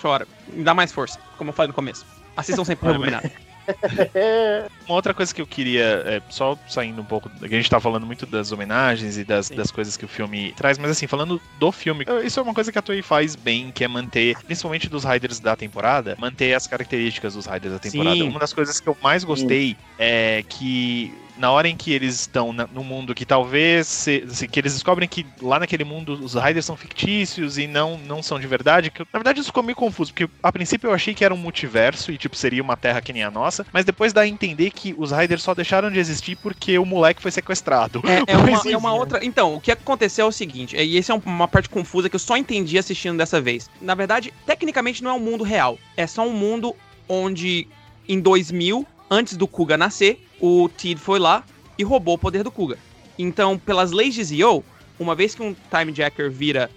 [0.00, 0.26] Chora.
[0.48, 2.04] Me dá mais força, como eu falei no começo.
[2.36, 3.30] Assistam sempre rebobinado.
[4.86, 8.04] Uma outra coisa que eu queria, é, só saindo um pouco, a gente tá falando
[8.04, 11.72] muito das homenagens e das, das coisas que o filme traz, mas assim, falando do
[11.72, 15.04] filme, isso é uma coisa que a Toei faz bem, que é manter, principalmente dos
[15.04, 18.16] Riders da temporada, manter as características dos Riders da temporada.
[18.16, 18.28] Sim.
[18.28, 22.52] Uma das coisas que eu mais gostei é que na hora em que eles estão
[22.52, 26.34] na- no mundo que talvez se, se- que eles descobrem que lá naquele mundo os
[26.34, 29.62] Riders são fictícios e não, não são de verdade, que eu- na verdade isso ficou
[29.62, 32.76] meio confuso, porque a princípio eu achei que era um multiverso e tipo seria uma
[32.76, 35.90] terra que nem a nossa, mas depois dá a entender que os Riders só deixaram
[35.90, 38.00] de existir porque o moleque foi sequestrado.
[38.04, 39.24] É, é uma, é uma outra.
[39.24, 42.14] Então, o que aconteceu é o seguinte, e essa é um- uma parte confusa que
[42.16, 43.68] eu só entendi assistindo dessa vez.
[43.80, 45.78] Na verdade, tecnicamente não é um mundo real.
[45.96, 46.74] É só um mundo
[47.08, 47.66] onde,
[48.08, 51.44] em 2000, antes do Kuga nascer, o Tid foi lá
[51.78, 52.78] e roubou o poder do Kuga.
[53.18, 54.64] Então, pelas leis de Zio,
[54.98, 56.70] uma vez que um Time Jacker vira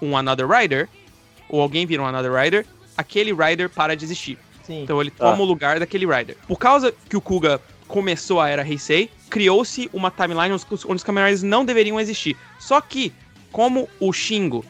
[0.00, 0.88] um Another Rider,
[1.48, 4.38] ou alguém vira um Another Rider, aquele Rider para de existir.
[4.62, 4.82] Sim.
[4.82, 6.36] Então ele toma o lugar daquele Rider.
[6.46, 10.96] Por causa que o Kuga começou a era Heisei, criou-se uma timeline onde os, onde
[10.96, 12.36] os Kamen Riders não deveriam existir.
[12.58, 13.12] Só que,
[13.50, 14.64] como o Shingo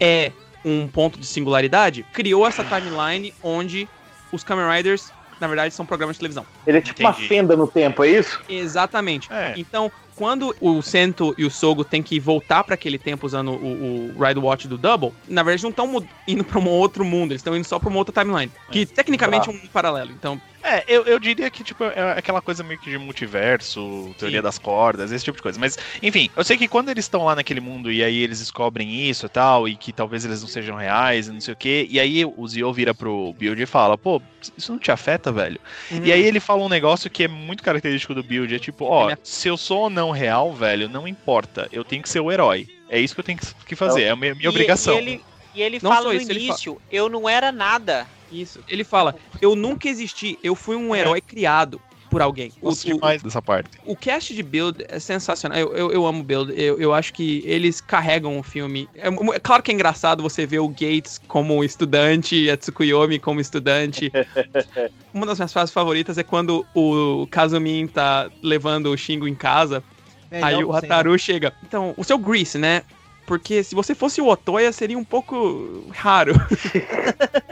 [0.00, 0.32] é
[0.64, 3.88] um ponto de singularidade, criou essa timeline onde
[4.30, 6.46] os Kamen Riders, na verdade, são programas de televisão.
[6.64, 7.26] Ele é tipo uma Entendi.
[7.26, 8.40] fenda no tempo, é isso?
[8.48, 9.28] Exatamente.
[9.32, 9.54] É.
[9.56, 14.14] Então, quando o Sento e o Sogo tem que voltar pra aquele tempo usando o,
[14.16, 17.40] o Ride Watch do Double, na verdade não estão indo pra um outro mundo, eles
[17.40, 18.52] estão indo só pra uma outra timeline.
[18.70, 20.12] Que tecnicamente é um paralelo.
[20.12, 24.38] Então, É, eu, eu diria que, tipo, é aquela coisa meio que de multiverso, teoria
[24.38, 24.42] Sim.
[24.42, 25.58] das cordas, esse tipo de coisa.
[25.58, 29.08] Mas, enfim, eu sei que quando eles estão lá naquele mundo e aí eles descobrem
[29.08, 31.86] isso e tal, e que talvez eles não sejam reais e não sei o quê,
[31.90, 34.22] e aí o Zio vira pro Build e fala, pô,
[34.56, 35.60] isso não te afeta, velho?
[35.90, 39.08] E aí ele fala um negócio que é muito característico do Build, é tipo, ó,
[39.10, 42.30] Ele- se eu sou ou não real, velho, não importa, eu tenho que ser o
[42.30, 42.68] herói.
[42.88, 44.94] É isso que eu tenho que- fazer, é a minha, minha E- obrigação.
[44.94, 48.06] E ele, e ele Não fala no isso, ele fala- início, eu não era nada.
[48.32, 48.60] Isso.
[48.68, 52.52] Ele fala: Eu nunca existi, eu fui um herói criado por alguém.
[52.60, 53.70] O, Gosto o- demais dessa parte.
[53.86, 55.56] o cast de Build é sensacional.
[55.58, 56.52] Eu, eu, eu amo Build.
[56.54, 58.86] Eu, eu acho que eles carregam o filme.
[58.94, 63.18] É, é claro que é engraçado você ver o Gates como estudante e a Tsukuyomi
[63.18, 64.12] como estudante.
[65.14, 69.82] Uma das minhas frases favoritas é quando o Kazumin tá levando o Shingo em casa.
[70.30, 70.72] Melhor aí o.
[70.72, 71.54] Hataru chega.
[71.62, 72.82] Então, o seu Grease, né?
[73.26, 76.34] Porque se você fosse o Otoya, seria um pouco raro.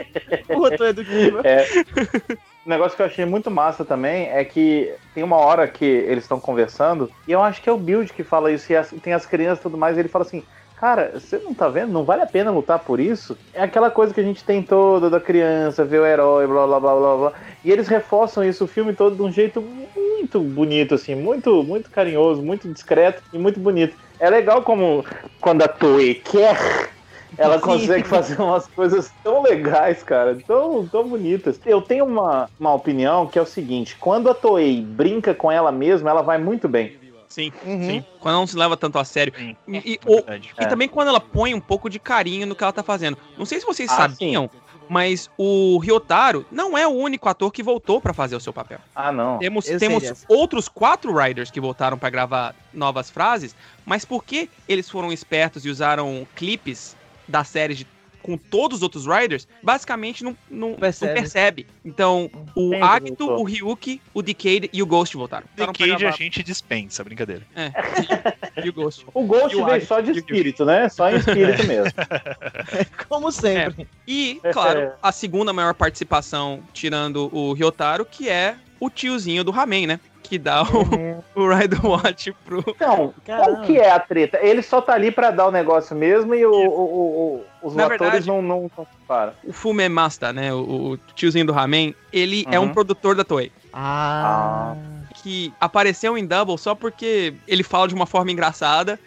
[0.61, 1.01] O Otoya do.
[1.43, 1.67] É.
[2.65, 6.23] Um negócio que eu achei muito massa também é que tem uma hora que eles
[6.23, 9.13] estão conversando, e eu acho que é o Build que fala isso, e as- tem
[9.13, 10.43] as crianças e tudo mais, e ele fala assim.
[10.79, 11.93] Cara, você não tá vendo?
[11.93, 13.37] Não vale a pena lutar por isso?
[13.53, 16.79] É aquela coisa que a gente tem toda da criança, ver o herói, blá blá
[16.79, 17.33] blá blá blá.
[17.63, 21.91] E eles reforçam isso o filme todo de um jeito muito bonito, assim, muito, muito
[21.91, 23.95] carinhoso, muito discreto e muito bonito.
[24.19, 25.05] É legal como
[25.39, 26.57] quando a Toei quer,
[27.41, 27.61] ela Sim.
[27.65, 31.59] consegue fazer umas coisas tão legais, cara, tão, tão bonitas.
[31.65, 35.71] Eu tenho uma, uma opinião que é o seguinte: quando a Toei brinca com ela
[35.71, 36.99] mesma, ela vai muito bem.
[37.27, 37.83] Sim, Uhum.
[37.85, 38.05] sim.
[38.19, 39.33] Quando ela não se leva tanto a sério.
[39.37, 40.65] Sim, E, é ou- e É.
[40.67, 43.17] também quando ela põe um pouco de carinho no que ela tá fazendo.
[43.37, 44.49] Não sei se vocês Ah, sabiam,
[44.89, 48.79] mas o Ryotaro não é o único ator que voltou pra fazer o seu papel.
[48.93, 49.39] Ah, não.
[49.39, 54.89] Temos, Eu temos outros quatro writers que voltaram pra gravar novas frases, mas porque eles
[54.89, 56.97] foram espertos e usaram clipes
[57.31, 57.87] da série de-
[58.21, 61.13] com todos os outros writers, basicamente não, não, não percebe.
[61.19, 61.67] Percebe.
[61.83, 63.39] Então, o Acto, voltou?
[63.39, 65.47] o Ryuki, o Decade e o Ghost voltaram.
[65.55, 67.41] Pra Decade a gente dispensa, brincadeira.
[68.63, 69.05] E o Ghost.
[69.11, 70.87] O Ghost E o veio só de e o espírito, né?
[70.89, 71.91] Só em espírito mesmo.
[73.09, 73.87] Como sempre.
[74.07, 79.87] E, claro, a segunda maior participação, tirando o Ryotaro, que é o tiozinho do Ramen,
[79.87, 79.99] né?
[80.23, 82.63] Que dá o, o Ride Watch pro.
[82.67, 83.51] Então, Caramba.
[83.55, 84.39] qual que é a treta?
[84.41, 87.75] Ele só tá ali pra dar o negócio mesmo e o, o- o- o- os
[87.75, 89.33] Na atores verdade- não, não participaram.
[89.43, 90.53] O Fumemasta, né?
[90.53, 92.73] O, o tiozinho do Ramen, ele é um Uhum.
[92.73, 93.51] produtor da Toei.
[93.73, 94.75] Ah.
[95.23, 98.99] Que apareceu em Double só porque ele fala de uma forma engraçada.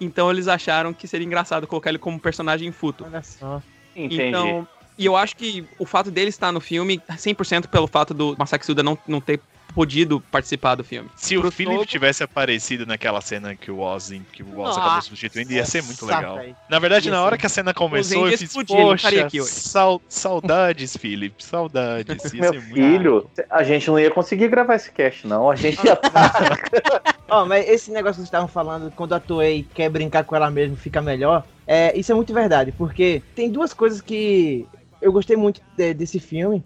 [0.00, 3.04] Então eles acharam que seria engraçado colocar ele como personagem futo.
[3.04, 3.60] Olha só.
[3.94, 4.22] Entendi.
[4.22, 8.34] Então, e eu acho que o fato dele estar no filme, 100% pelo fato do
[8.38, 11.08] Masaki Suda não, não ter podido participar do filme.
[11.16, 14.76] Se o Pro Philip Togo- tivesse aparecido naquela cena que o Oz, que o Oz
[14.76, 16.38] acabou substituindo, ia ser muito legal.
[16.68, 20.96] Na verdade, na hora que a cena começou, eu fiz, poxa, aqui hoje." sau- saudades,
[20.96, 22.24] Philip, saudades.
[22.32, 25.50] Ia Meu ser muito filho, a gente não ia conseguir gravar esse cast, não.
[25.50, 27.02] A gente ia tá.
[27.28, 30.50] Ó, mas esse negócio que vocês estavam falando, quando a Toei quer brincar com ela
[30.50, 31.44] mesma, fica melhor.
[31.66, 34.66] É, isso é muito verdade, porque tem duas coisas que
[35.00, 36.62] eu gostei muito de- desse filme,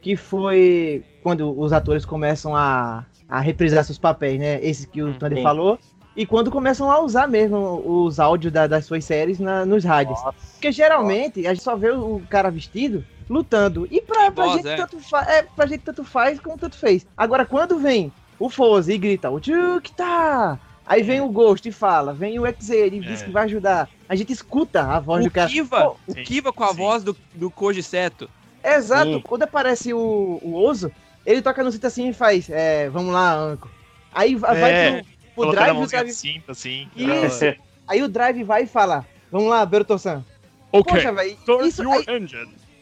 [0.00, 4.62] que foi quando os atores começam a, a reprisar seus papéis, né?
[4.64, 5.42] Esse que o Thunder Sim.
[5.44, 5.78] falou.
[6.16, 10.18] E quando começam a usar mesmo os áudios da- das suas séries na- nos rádios.
[10.52, 13.86] Porque geralmente a gente só vê o cara vestido lutando.
[13.90, 14.76] E pra, pra, gente, é.
[14.76, 17.06] tanto fa é, pra gente tanto faz como tanto fez.
[17.16, 20.58] Agora, quando vem o Foze e grita, o Tchuk tá!
[20.84, 23.24] Aí vem o Ghost e fala, vem o Xer e diz É.
[23.26, 23.88] que vai ajudar.
[24.08, 25.48] A gente escuta a voz O do cara.
[25.50, 26.76] Kiva, Pô, o Sim, Kiva com a sim.
[26.78, 28.28] voz do, do Koji Seto.
[28.62, 29.12] Exato.
[29.14, 29.20] Sim.
[29.22, 30.90] Quando aparece o, o Ozo,
[31.24, 33.70] ele toca no cinto assim e faz, é, vamos lá, Anko.
[34.12, 36.88] Aí va- vai É, pro, pro Colocando a drive, o drive, cinto, assim.
[36.96, 37.44] Isso.
[37.86, 40.24] aí o drive vai e fala, vamos lá, Beruto-san.
[40.70, 42.04] Poxa, velho, isso aí,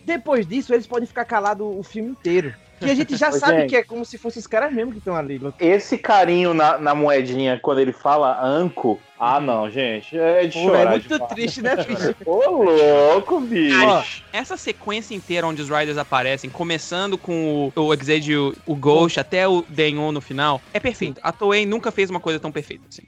[0.04, 2.54] depois disso eles podem ficar calados o filme inteiro.
[2.78, 3.70] Que a gente já Ô, sabe gente.
[3.70, 5.40] que é como se fossem os caras mesmo que estão ali.
[5.58, 9.00] Esse carinho na, na moedinha quando ele fala anco.
[9.18, 10.16] Ah, não, gente.
[10.18, 10.86] É de Pô, chorar.
[10.86, 12.14] é muito triste, né, bicho?
[12.24, 13.86] Ô, louco, bicho.
[13.86, 18.74] Ó, essa sequência inteira onde os Riders aparecem, começando com o, o Exed o, o
[18.74, 21.20] Ghost até o Denyon no final, é perfeito.
[21.22, 23.02] A Toei nunca fez uma coisa tão perfeita assim.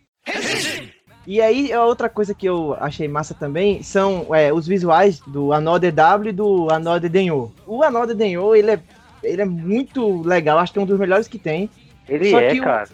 [1.27, 5.53] E aí, a outra coisa que eu achei massa também são é, os visuais do
[5.53, 7.53] Another W e do Another Denyo.
[7.67, 8.81] O Another Denyo, ele é,
[9.23, 11.71] ele é muito legal, acho que é um dos melhores que tem.
[12.09, 12.89] Ele Só é, que o- cara.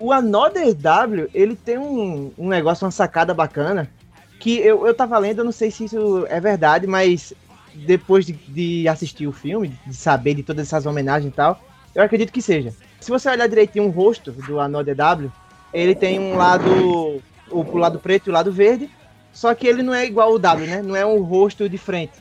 [0.00, 3.90] O Another W, ele tem um, um negócio, uma sacada bacana,
[4.38, 7.32] que eu, eu tava lendo, eu não sei se isso é verdade, mas
[7.74, 11.60] depois de, de assistir o filme, de saber de todas essas homenagens e tal,
[11.94, 12.72] eu acredito que seja.
[13.00, 15.30] Se você olhar direitinho o rosto do Another W,
[15.72, 18.88] ele tem um lado, o, o lado preto e o lado verde,
[19.32, 20.80] só que ele não é igual o W, né?
[20.80, 22.12] Não é um rosto de frente.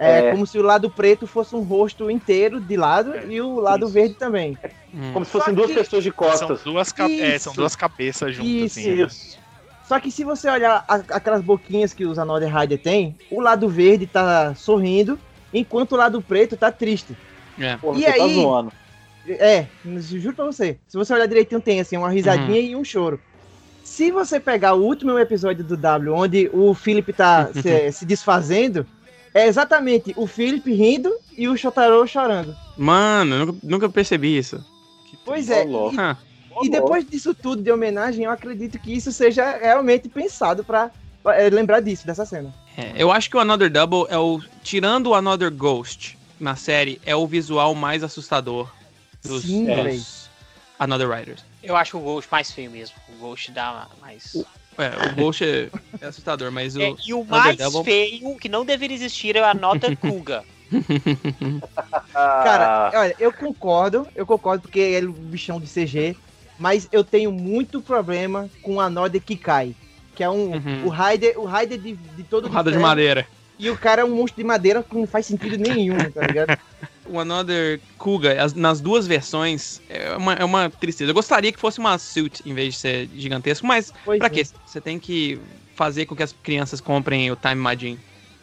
[0.00, 0.30] É, É.
[0.30, 3.92] como se o lado preto fosse um rosto inteiro de lado e o lado Isso.
[3.94, 4.56] verde também.
[4.94, 5.10] Hum.
[5.12, 6.62] Como se fossem duas que- pessoas de São costas.
[6.62, 7.60] duas, ca- é, são Isso.
[7.60, 9.02] duas cabeças juntas, Isso, assim.
[9.02, 9.38] Isso.
[9.88, 13.68] Só que se você olhar a- aquelas boquinhas que os Another Rider tem, o lado
[13.68, 15.18] verde tá sorrindo,
[15.52, 17.16] enquanto o lado preto tá triste.
[17.58, 17.76] É.
[17.76, 18.34] Porra, E tá aí?
[18.34, 18.72] zoando.
[19.26, 19.66] É,
[19.98, 20.78] juro pra você.
[20.86, 23.20] Se você olhar direitinho, tem assim, uma risadinha e um choro.
[23.82, 28.86] Se você pegar o último episódio do W, onde o Philip tá se, se desfazendo,
[29.38, 32.56] é exatamente o Philip rindo e o Shotaro chorando.
[32.76, 34.64] Mano, eu nunca, nunca percebi isso.
[35.24, 36.16] Pois é, e, Ah,
[36.62, 40.90] e depois disso tudo de homenagem, eu acredito que isso seja realmente pensado pra,
[41.22, 42.52] pra, é, lembrar disso, dessa cena.
[42.76, 44.40] é, eu acho que o Another Double é o.
[44.62, 48.70] Tirando o Another Ghost na série, é o visual mais assustador
[49.22, 50.28] dos, Sim, dos.
[50.78, 51.44] Another Riders.
[51.62, 52.96] Eu acho o Ghost mais feio mesmo.
[53.08, 54.36] O Ghost dá mais.
[54.78, 55.68] É, o Ghost é,
[56.00, 56.80] é assustador, mas o.
[56.82, 60.44] É, e o mais Devil- feio, que não deveria existir, é a nota Kuga.
[62.12, 66.16] Cara, olha, eu concordo, eu concordo porque ele é um bichão de CG,
[66.58, 69.74] mas eu tenho muito problema com a Node Kikai,
[70.14, 70.86] que é um Uhum.
[70.86, 73.26] o Raider, o Raider de, de todo Porrada de madeira.
[73.58, 76.56] E o cara é um monstro de madeira que não faz sentido nenhum, tá ligado?
[77.08, 81.10] O Another Kuga, as- nas duas versões, é uma, é uma tristeza.
[81.10, 84.30] Eu gostaria que fosse uma suit em vez de ser gigantesco, mas Pois pra é.
[84.30, 84.46] quê?
[84.66, 85.38] Você tem que
[85.74, 87.98] fazer com que as crianças comprem o Time Majin.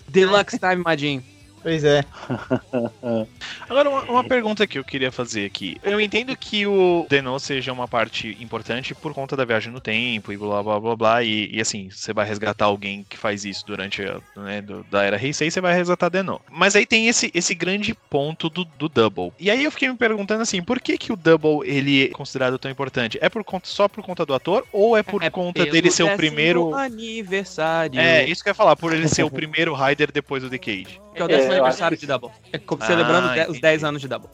[0.07, 1.23] Deluxe Time Majin.
[1.65, 2.05] Pois é.
[3.67, 5.77] Agora, uma, uma pergunta que eu queria fazer aqui.
[5.83, 10.31] Eu entendo que o Deno seja uma parte importante por conta da viagem no tempo
[10.31, 11.23] e blá blá blá blá.
[11.23, 15.01] E, e, assim, você vai resgatar alguém que faz isso durante a né, do- da
[15.03, 16.39] era Heisei, você vai resgatar Deno.
[16.51, 19.31] Mas aí tem esse, esse grande ponto do, do Double.
[19.39, 22.59] E aí eu fiquei me perguntando assim, por que, que o Double ele é considerado
[22.59, 23.17] tão importante?
[23.19, 26.03] É por conta, só por conta do ator ou é por É conta dele ser
[26.03, 26.75] o primeiro.
[26.75, 27.99] aniversário.
[27.99, 31.01] É, isso que eu ia falar, por ele ser o primeiro Rider depois do Decade.
[31.15, 32.29] Que é o décimo aniversário de Double.
[32.53, 33.61] É como Ah, celebrando de- os entendi.
[33.61, 34.29] 10 anos de Double.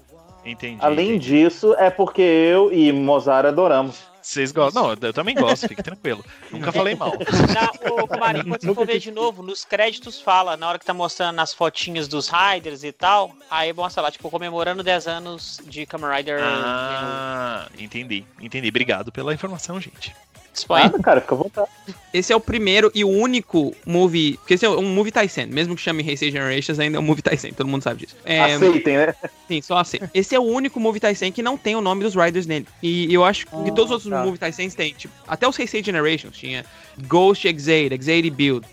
[0.46, 0.78] Entendi.
[0.82, 1.44] Além entendi.
[1.44, 4.10] disso, é porque eu e Mozart adoramos.
[4.24, 4.84] Vocês gostam?
[4.84, 6.24] Não, eu também gosto, fique tranquilo.
[6.52, 7.12] Nunca falei mal.
[7.12, 10.86] Na, ô, Marinho, quando você for ver de novo, nos créditos fala, na hora que
[10.86, 15.60] tá mostrando as fotinhas dos Riders e tal, aí mostra lá, tipo, comemorando 10 anos
[15.66, 16.40] de Kamen Rider.
[16.44, 18.24] Ah, entendi.
[18.40, 18.68] Entendi.
[18.68, 20.16] Obrigado pela informação, gente.
[20.70, 21.70] Nada, cara, fica à vontade.
[22.14, 24.38] Esse é o primeiro e o único movie.
[24.38, 25.46] Porque esse é um movie Tyson.
[25.48, 27.50] Mesmo que chame Heisei Generations, ainda é um movie Tyson.
[27.56, 28.16] Todo mundo sabe disso.
[28.26, 29.16] É, Aceitem, né?
[29.48, 30.00] sim, só assim.
[30.14, 32.68] Esse é o único movie Tyson que não tem o nome dos Riders nele.
[32.84, 34.24] E eu acho que todos os outros tá.
[34.24, 34.94] movie Tysons têm.
[34.94, 36.66] Tipo, até os Heisei Generations tinha
[37.08, 38.68] Ghost Exade, Exade Build.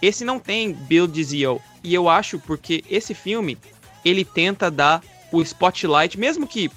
[0.00, 1.60] Esse não tem Build de Zio.
[1.82, 3.58] E eu acho porque esse filme
[4.04, 6.70] ele tenta dar o spotlight, mesmo que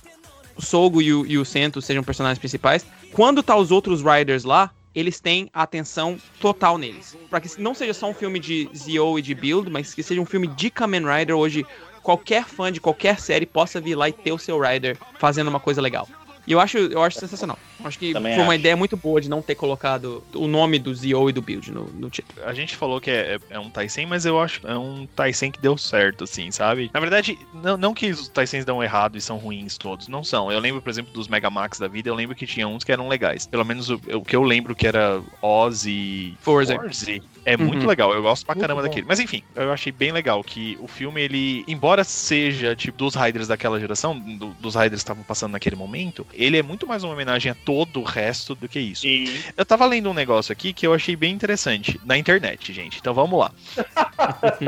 [0.57, 4.43] o Sogo e o, e o Sento sejam personagens principais, quando tá os outros Riders
[4.43, 7.15] lá, eles têm a atenção total neles.
[7.29, 10.19] Pra que não seja só um filme de Zio e de Build, mas que seja
[10.19, 11.65] um filme de Kamen Rider hoje
[12.01, 15.59] qualquer fã de qualquer série possa vir lá e ter o seu Rider fazendo uma
[15.59, 16.07] coisa legal.
[16.47, 17.59] E eu acho, eu acho sensacional.
[17.83, 18.59] Acho que Também foi uma acho.
[18.61, 21.83] ideia muito boa de não ter colocado o nome do Zio e do Build no,
[21.87, 22.41] no título.
[22.47, 25.51] A gente falou que é, é um Tyson, mas eu acho que é um Tyson
[25.51, 26.89] que deu certo, assim, sabe?
[26.93, 30.49] Na verdade, não, não que os Tysons dão errado e são ruins todos, não são.
[30.49, 33.09] Eu lembro, por exemplo, dos Megamax da vida, eu lembro que tinha uns que eram
[33.09, 33.45] legais.
[33.45, 36.75] Pelo menos o, o que eu lembro que era Oz e Forza.
[36.75, 37.21] Forze.
[37.49, 37.65] É Uhum.
[37.67, 38.87] muito legal, eu gosto pra Muito caramba bom.
[38.89, 39.07] daquele.
[39.07, 43.47] Mas enfim, eu achei bem legal que o filme, ele, embora seja tipo dos Riders
[43.47, 47.13] daquela geração, do- dos Riders que estavam passando naquele momento, ele é muito mais uma
[47.13, 49.07] homenagem a todo o resto do que isso.
[49.07, 52.97] E Eu tava lendo um negócio aqui que eu achei bem interessante na internet, gente.
[52.99, 53.51] Então vamos lá.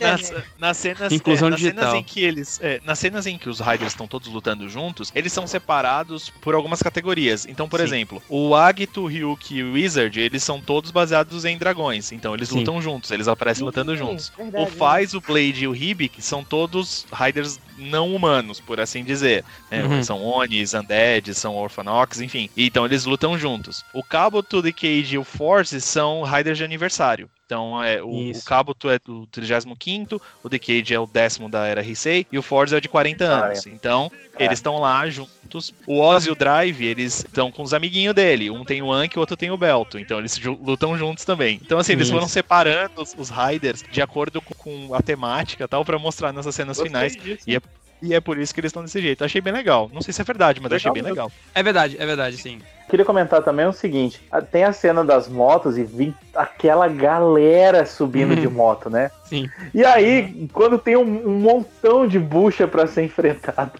[0.00, 1.96] da Nas, nas cenas, Inclusão é, nas cenas digital.
[1.96, 5.32] em que eles, é, nas cenas em que os Riders estão todos lutando juntos, eles
[5.32, 7.46] são separados por algumas categorias.
[7.46, 7.86] Então, por Sim.
[7.86, 11.91] exemplo, o Agito, o Ryuki e o Wizard, eles são todos baseados em dragões.
[12.12, 12.58] Então, eles Sim.
[12.58, 14.32] lutam juntos, eles aparecem lutando juntos.
[14.36, 19.04] Verdade, o Faz, o Blade e o Hibik são todos Riders não humanos, por assim
[19.04, 19.44] dizer.
[19.70, 19.82] né?
[19.82, 20.02] Uhum.
[20.02, 22.48] São Onis, Undead, são Orphanox, enfim.
[22.56, 23.84] Então eles lutam juntos.
[23.92, 27.28] O Kabuto, The Cage e o Force são Riders de aniversário.
[27.44, 28.40] Então é, o, Isso.
[28.40, 32.38] o Kabuto é do 35 o The Cage é o décimo da era Heisei e
[32.38, 33.66] o Force é o de 40 anos.
[33.66, 34.44] Então, É.
[34.44, 35.74] eles estão lá juntos.
[35.86, 38.50] O Oz e o Drive, eles estão com os amiguinhos dele.
[38.50, 39.98] Um tem o Anki, o outro tem o Belto.
[39.98, 41.60] Então eles lutam juntos também.
[41.62, 42.14] Então, assim, eles Isso.
[42.14, 46.32] foram separando os, os Riders de acordo com, com a temática e tal, pra mostrar
[46.32, 47.14] nessas cenas gostei finais.
[47.16, 47.42] disso.
[47.46, 47.60] E é,
[48.02, 49.24] e é por isso que eles estão desse jeito.
[49.24, 49.88] Achei bem legal.
[49.92, 51.30] Não sei se é verdade, mas Legal achei bem legal.
[51.54, 52.60] É verdade, é verdade, sim.
[52.92, 58.36] Queria comentar também o seguinte: tem a cena das motos e vem aquela galera subindo
[58.36, 59.10] de moto, né?
[59.24, 59.48] Sim.
[59.72, 63.72] E aí, quando tem um, um montão de bucha pra ser enfrentado,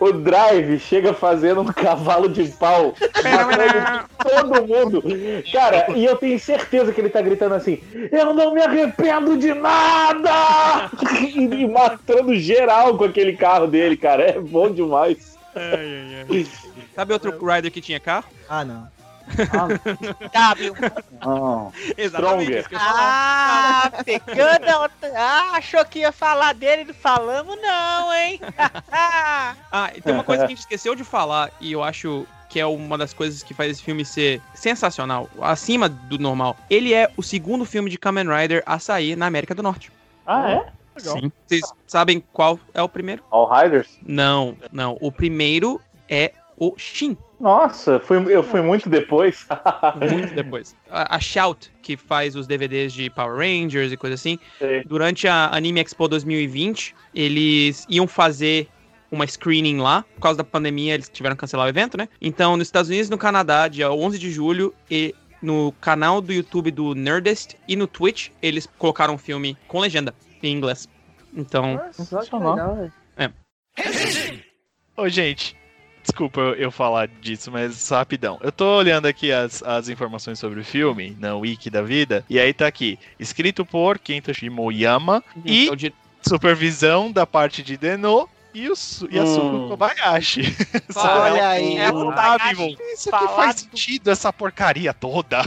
[0.00, 2.94] o Drive chega fazendo um cavalo de pau,
[4.18, 5.02] todo mundo.
[5.52, 7.78] Cara, e eu tenho certeza que ele tá gritando assim:
[8.10, 10.30] Eu não me arrependo de nada!
[11.20, 14.22] E, matando geral com aquele carro dele, cara.
[14.22, 15.38] É bom demais.
[16.94, 18.28] Sabe outro rider que tinha carro?
[18.48, 18.88] Ah, não.
[20.32, 20.74] W.
[21.24, 21.72] Não.
[21.96, 22.66] Exatamente.
[22.74, 24.90] Ah, pegando a.
[25.16, 28.40] Ah, achou que ia falar dele, não falamos não, hein?
[29.72, 32.58] Ah, e tem uma coisa que a gente esqueceu de falar, e eu acho que
[32.58, 36.56] é uma das coisas que faz esse filme ser sensacional, acima do normal.
[36.68, 39.92] Ele é o segundo filme de Kamen Rider a sair na América do Norte.
[40.26, 40.72] Ah, é?
[40.98, 41.32] Sim.
[41.46, 43.22] Vocês sabem qual é o primeiro?
[43.30, 43.98] All Riders?
[44.02, 44.98] Não, não.
[45.00, 47.16] O primeiro é o Shin.
[47.40, 49.48] Nossa, fui, eu fui muito depois.
[50.12, 50.76] Muito depois.
[50.90, 54.84] A, a Shout, que faz os DVDs de Power Rangers e coisa assim, Sei.
[54.84, 58.68] durante a Anime Expo 2020, eles iam fazer
[59.10, 60.04] uma screening lá.
[60.14, 62.08] Por causa da pandemia, eles tiveram que cancelar o evento, né?
[62.20, 66.30] Então, nos Estados Unidos e no Canadá, dia 11 de julho, e no canal do
[66.30, 70.86] YouTube do Nerdist e no Twitch, eles colocaram um filme com legenda em inglês.
[71.34, 72.52] Então, Sensacional.
[72.54, 72.92] legal, velho.
[74.94, 75.56] Ô, gente,
[76.02, 78.38] desculpa eu, eu falar disso, mas só rapidão.
[78.42, 82.38] Eu tô olhando aqui as, as informações sobre o filme, na wiki da vida, e
[82.38, 85.92] aí tá aqui, escrito por Kento Shimoyama e então, de-
[86.26, 89.68] supervisão da parte de Deno e o Su- Yasuko Hum.
[89.68, 90.42] Kobayashi.
[90.96, 91.76] Olha aí.
[91.78, 92.76] É, Kobayashi.
[92.92, 95.44] Isso aqui faz sentido, essa porcaria toda.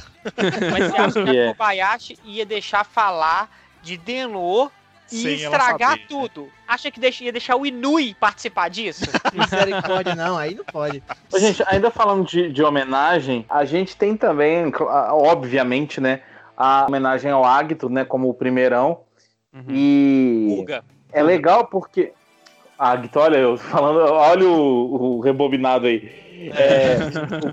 [0.71, 3.49] Mas você acha que a Kobayashi ia deixar falar
[3.81, 4.82] de Denô e
[5.21, 6.07] Sem ela estragar saber, né?
[6.07, 6.49] tudo?
[6.67, 9.05] Acha que deixa- ia deixar o Inui participar disso?
[9.33, 11.03] Misericórdia, não, aí não pode.
[11.37, 14.71] Gente, ainda falando de, de homenagem, a gente tem também,
[15.11, 16.21] obviamente, né,
[16.57, 19.01] a homenagem ao Agito, né, como o primeirão.
[19.53, 19.63] Uhum.
[19.69, 20.83] E Pulga.
[21.11, 22.13] é legal porque.
[22.77, 26.11] Agito, olha, eu falando, olha o, o rebobinado aí.
[26.55, 26.97] É,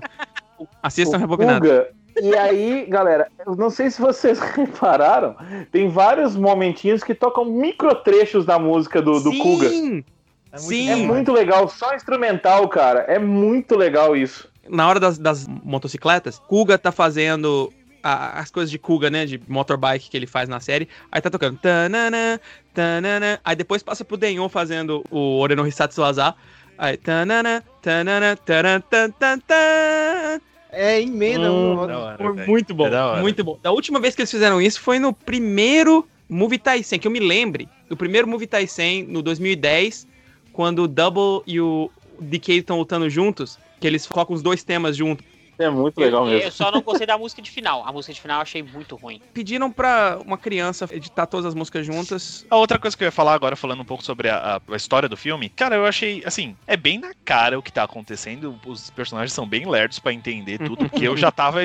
[0.81, 1.61] assistam o Rebobinado.
[1.61, 1.89] Pulga.
[2.21, 5.35] E aí, galera, eu não sei se vocês repararam,
[5.71, 9.69] tem vários momentinhos que tocam microtrechos da música do, do Kuga.
[9.69, 10.03] Sim!
[10.51, 10.89] É muito Sim.
[10.89, 12.99] É muito legal, só instrumental, cara.
[13.07, 14.49] É muito legal isso.
[14.67, 17.71] na hora das, das motocicletas, Kuga tá fazendo
[18.03, 19.25] a- as coisas de Kuga, né?
[19.25, 20.89] De motorbike que ele faz na série.
[21.11, 21.57] Aí tá tocando.
[21.59, 22.41] Tanana,
[22.73, 26.35] tanana, aí depois passa pro Denyon fazendo o Oreno Hisatsu Azar.
[26.77, 26.97] Aí.
[26.97, 30.41] Tanana, tanana, taran, tan, tan, tan.
[30.71, 31.87] É emenda Hum, um.
[31.87, 32.87] Da hora, muito bom.
[32.87, 33.59] É muito bom.
[33.61, 37.19] Da última vez que eles fizeram isso foi no primeiro Movie Taisen, que eu me
[37.19, 37.67] lembre.
[37.89, 40.07] Do primeiro Movie Taisen, no 2010,
[40.53, 44.95] quando o Double e o DK estão lutando juntos, que eles colocam os dois temas
[44.95, 45.25] juntos.
[45.61, 46.47] É muito legal eu, mesmo.
[46.47, 47.83] eu só não gostei da música de final.
[47.87, 49.21] A música de final eu achei muito ruim.
[49.33, 52.45] Pediram pra uma criança editar todas as músicas juntas.
[52.49, 55.07] A outra coisa que eu ia falar agora, falando um pouco sobre a, a- história
[55.09, 58.59] do filme, cara, eu achei, assim, é bem na cara o que tá acontecendo.
[58.65, 61.59] Os personagens são bem lerdos pra entender tudo, porque eu já tava,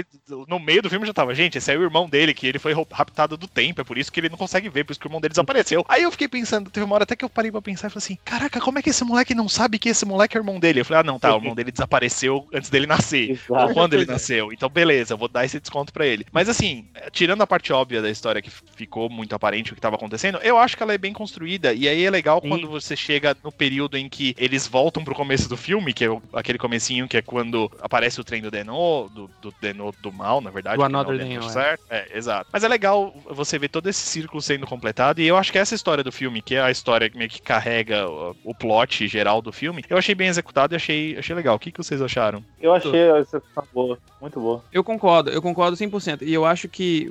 [0.48, 2.58] no meio do filme eu já tava, gente, esse é o irmão dele, que ele
[2.58, 5.06] foi raptado do tempo, é por isso que ele não consegue ver, por isso que
[5.06, 5.84] o irmão dele desapareceu.
[5.88, 8.04] Aí eu fiquei pensando, teve uma hora até que eu parei pra pensar e falei
[8.04, 10.58] assim, caraca, como é que esse moleque não sabe que esse moleque é o irmão
[10.60, 10.80] dele?
[10.80, 13.30] Eu falei, ah, não, tá, o irmão dele desapareceu antes dele nascer.
[13.30, 13.72] Exato.
[13.86, 14.52] Quando ele nasceu.
[14.52, 16.26] Então, beleza, eu vou dar esse desconto pra ele.
[16.32, 19.96] Mas assim, tirando a parte óbvia da história que ficou muito aparente o que tava
[19.96, 21.72] acontecendo, eu acho que ela é bem construída.
[21.72, 22.48] E aí é legal Sim.
[22.48, 26.08] quando você chega no período em que eles voltam pro começo do filme, que é
[26.32, 30.40] aquele comecinho que é quando aparece o trem do Deno, do, do Deno do mal,
[30.40, 30.76] na verdade.
[30.76, 31.48] Do é o Another Deno Deno, é.
[31.48, 31.84] certo.
[31.90, 32.50] É, exato.
[32.52, 35.20] Mas é legal você ver todo esse círculo sendo completado.
[35.20, 37.40] E eu acho que essa história do filme, que é a história que meio que
[37.40, 41.56] carrega o, o plot geral do filme, eu achei bem executado e achei, achei legal.
[41.56, 42.44] O que, que vocês acharam?
[42.60, 44.64] Eu achei a execução boa, muito boa.
[44.72, 46.22] Eu concordo, eu concordo 100%.
[46.24, 47.10] E eu acho que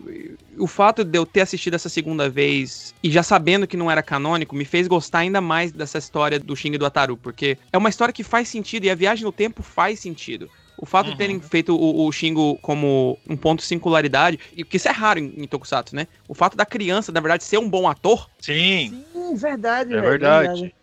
[0.58, 4.03] o fato de eu ter assistido essa segunda vez e já sabendo que não era
[4.03, 7.78] canônico me fez gostar ainda mais dessa história do Xing e do Ataru, porque é
[7.78, 10.49] uma história que faz sentido e a viagem no tempo faz sentido.
[10.78, 11.18] O fato de Uhum.
[11.18, 15.20] terem feito o, o Shingo como um ponto de singularidade, e que isso é raro
[15.20, 16.06] em, em Tokusatsu, né?
[16.28, 20.10] O fato da criança, na verdade, ser um bom ator, Sim, Sim, verdade, É velho,
[20.10, 20.76] verdade.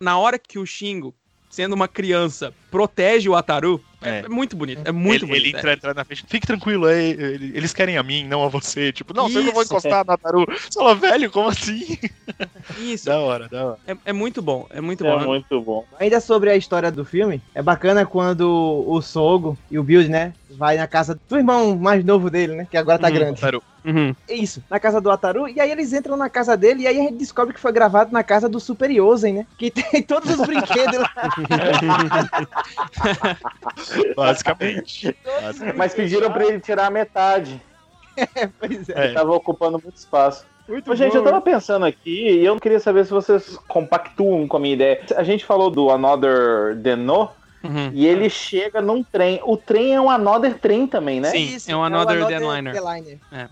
[0.00, 1.14] na hora que o Shingo,
[1.50, 4.18] sendo uma criança, protege o Ataru, é, É.
[4.24, 4.80] é muito bonito.
[4.84, 5.46] É muito ele, bonito.
[5.46, 5.58] ele é.
[5.58, 6.24] entra, entra na frente.
[6.26, 7.10] Fique tranquilo aí.
[7.10, 8.90] ele- Eles querem a mim, não a você.
[8.92, 9.70] Tipo, não, eu não vou Isso.
[9.72, 10.44] encostar na Taru.
[10.46, 11.98] Você fala, velho, como assim?
[12.80, 13.04] Isso.
[13.06, 13.78] da hora, da hora.
[13.86, 15.24] É, é muito bom, é muito É bom.
[15.26, 15.84] muito bom.
[16.00, 20.32] Ainda sobre a história do filme, é bacana quando o Sogo e o Build, né,
[20.50, 23.14] vai na casa do irmão mais novo dele, né, que agora tá Uhum.
[23.14, 23.40] grande.
[23.40, 23.62] Taru.
[23.84, 24.14] Uhum.
[24.28, 25.48] Isso, na casa do Ataru.
[25.48, 28.12] E aí eles entram na casa dele e aí a gente descobre que foi gravado
[28.12, 29.46] na casa do Super Yosen, né?
[29.58, 31.10] Que tem todos os brinquedos lá.
[34.16, 35.16] Basicamente.
[35.76, 37.60] Mas pediram pra ele tirar a metade.
[38.58, 39.06] pois é.
[39.06, 40.46] Ele tava ocupando muito espaço.
[40.68, 44.56] Muito Mas, gente, eu tava pensando aqui e eu queria saber se vocês compactuam com
[44.56, 45.00] a minha ideia.
[45.16, 47.30] A gente falou do Another Deno
[47.62, 47.90] Uhum.
[47.92, 49.40] e ele chega num trem.
[49.44, 51.30] O trem é um Another Trem também, né?
[51.30, 52.74] Sim, é um Another Deadliner.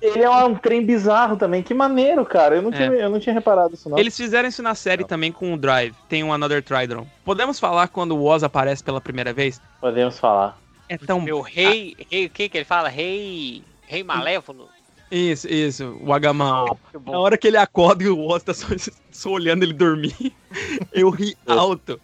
[0.00, 1.62] Ele é um trem bizarro também.
[1.62, 2.56] Que maneiro, cara.
[2.56, 3.98] Eu não tinha, eu não tinha reparado isso, não.
[3.98, 5.94] Eles fizeram isso na série também com o Drive.
[6.08, 7.06] Tem um Another Tridron.
[7.24, 9.61] Podemos falar quando o Oz aparece pela primeira vez?
[9.80, 10.58] Podemos falar.
[10.88, 11.20] É tão.
[11.20, 12.88] Meu rei, rei, o que que ele fala?
[12.88, 14.68] Rei, rei malévolo.
[15.11, 16.76] Isso, isso, o.
[16.92, 17.12] Que bom.
[17.12, 18.66] Na hora que ele acorda e o Oz tá só,
[19.11, 20.14] só olhando ele dormir,
[20.92, 22.00] eu ri alto.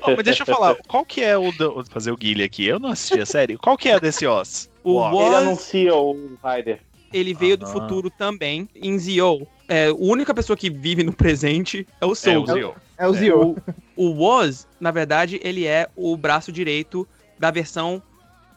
[0.00, 1.52] Ó, mas deixa eu falar, qual que é o.
[1.52, 2.64] do- Vou fazer o Guilherme aqui.
[2.66, 3.58] Eu não assisti a série.
[3.58, 4.70] Qual que é desse Oz?
[4.82, 5.12] O Oz.
[5.14, 6.80] Ele Oz, anuncia o Rider.
[7.12, 7.68] ele veio do Ah.
[7.68, 9.46] futuro também, em Zio.
[9.68, 12.46] É, a única pessoa que vive no presente é o É, o Soul.
[12.46, 12.74] Zio.
[12.96, 13.56] É o Zio.
[13.94, 17.06] O Woz, na verdade, ele é o braço direito
[17.38, 18.00] da versão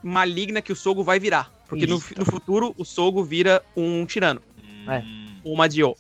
[0.04, 1.52] maligna que o Sogo vai virar.
[1.70, 4.42] Porque no, no futuro o Sogo vira um tirano,
[4.88, 5.00] É.
[5.00, 5.96] Hum, o Madio.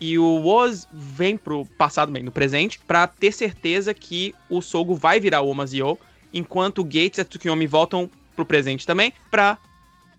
[0.00, 4.94] E o Woz vem pro passado, bem, no presente, pra ter certeza que o Sogo
[4.94, 5.98] vai virar o Omazio,
[6.32, 9.56] enquanto o Gates e a Tsukiyomi voltam pro presente também, pra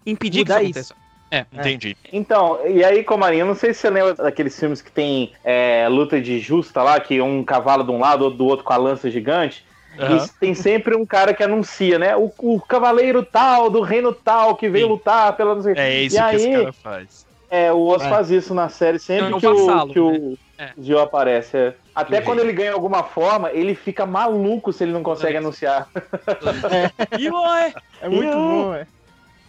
[0.05, 0.93] impedir Mudar que isso isso.
[0.93, 1.05] aconteça.
[1.53, 1.97] Entendi.
[2.11, 5.87] Então, e aí, Comarinho, eu não sei se você lembra daqueles filmes que tem é,
[5.89, 8.77] luta de justa lá, que um cavalo de um lado, outro do outro com a
[8.77, 9.65] lança gigante.
[9.97, 12.15] E tem sempre um cara que anuncia, né?
[12.15, 14.91] O, o cavaleiro tal, do reino tal, que veio Sim.
[14.91, 17.25] lutar pela não sei É isso E que aí, esse cara faz.
[17.49, 18.09] É, o Oz É.
[18.09, 20.69] faz isso na série sempre Não, é um que, o, vassalo, que o É.
[20.77, 21.55] Gio aparece.
[21.57, 21.73] é.
[21.93, 22.47] Até Do quando rei.
[22.47, 25.87] ele ganha alguma forma, ele fica maluco se ele não consegue anunciar.
[28.01, 28.87] É muito bom, é.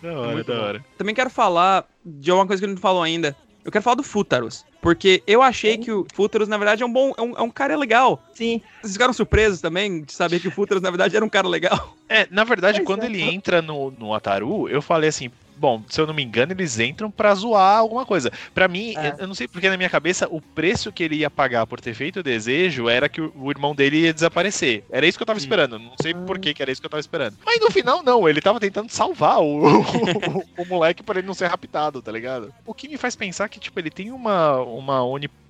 [0.03, 0.62] Da hora, Muito da bom.
[0.62, 0.84] hora.
[0.99, 3.34] Também quero falar de uma coisa que a gente não falou ainda.
[3.67, 4.64] Eu quero falar do Fútaros.
[4.81, 7.12] Porque eu achei que o Fútaros, na verdade, é um bom.
[7.19, 8.23] É um, é um cara legal.
[8.33, 8.62] Sim.
[8.81, 11.97] Vocês ficaram surpresos também de saber que o Fútaros, na verdade, era um cara legal.
[12.09, 13.07] É, na verdade, Pois quando é.
[13.07, 15.29] ele entra no, no Ataru, eu falei assim.
[15.57, 18.31] Bom, se eu não me engano, eles entram pra zoar alguma coisa.
[18.55, 19.17] Pra mim, É.
[19.19, 21.95] eu- não sei porque na minha cabeça o preço que ele ia pagar por ter
[21.95, 24.85] feito o desejo era que o, irmão dele ia desaparecer.
[24.91, 25.79] Era isso que eu tava esperando.
[25.79, 27.37] Não sei por que que era isso que eu tava esperando.
[27.45, 28.29] Mas no final, não.
[28.29, 32.53] Ele tava tentando salvar o, o, o moleque pra ele não ser raptado, tá ligado?
[32.67, 35.45] O que me faz pensar que, tipo, ele tem uma, uma onipotência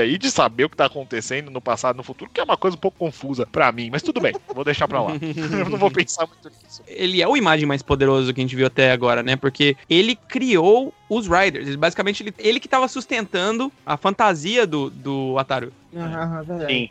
[0.00, 2.56] aí de saber o que tá acontecendo no passado e no futuro, que é uma
[2.56, 3.88] coisa um pouco confusa pra mim.
[3.90, 5.12] Mas tudo bem, vou deixar pra lá.
[5.20, 6.82] eu não vou pensar muito nisso.
[6.86, 9.36] Ele é o imagem mais poderoso que a gente viu até agora, né?
[9.36, 11.68] Porque ele criou os Riders.
[11.68, 15.72] Ele, basicamente, ele, ele que tava sustentando a fantasia do, do Ataru.
[15.94, 16.66] É.
[16.66, 16.90] Sim.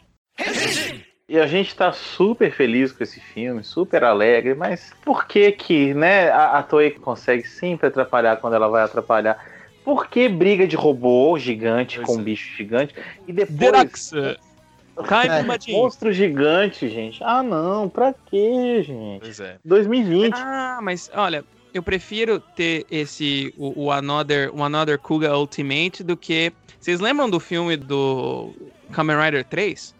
[1.31, 5.93] E a gente tá super feliz com esse filme, super alegre, mas por que que,
[5.93, 9.41] né, a, a Toei consegue sempre atrapalhar quando ela vai atrapalhar?
[9.83, 12.23] Por que briga de robô gigante Pois com é.
[12.23, 12.93] bicho gigante
[13.27, 14.09] e depois Derax!
[14.09, 15.43] Time É.
[15.43, 15.71] Majin.
[15.71, 17.23] monstro gigante, gente?
[17.23, 19.21] Ah, não, pra quê, gente?
[19.21, 19.57] Pois é.
[19.65, 20.33] 2020.
[20.35, 26.15] Ah, mas olha, eu prefiro ter esse o, o Another, o Another Kuga Ultimate do
[26.15, 28.53] que vocês lembram do filme do
[28.91, 29.95] Kamen Rider 3?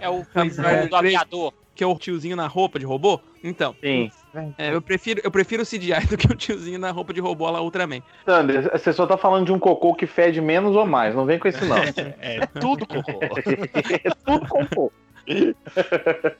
[0.00, 0.86] É o Pois é, é.
[0.86, 1.52] do aviador.
[1.74, 3.20] Que é o tiozinho na roupa de robô?
[3.42, 4.10] Então, Sim.
[4.58, 7.48] É, eu prefiro eu prefiro o CGI do que o tiozinho na roupa de robô
[7.50, 8.02] lá Ultraman.
[8.24, 11.14] Sander, você só tá falando de um cocô que fede menos ou mais.
[11.14, 11.76] Não vem com isso, não.
[12.20, 13.20] É tudo cocô.
[14.04, 14.92] É tudo cocô.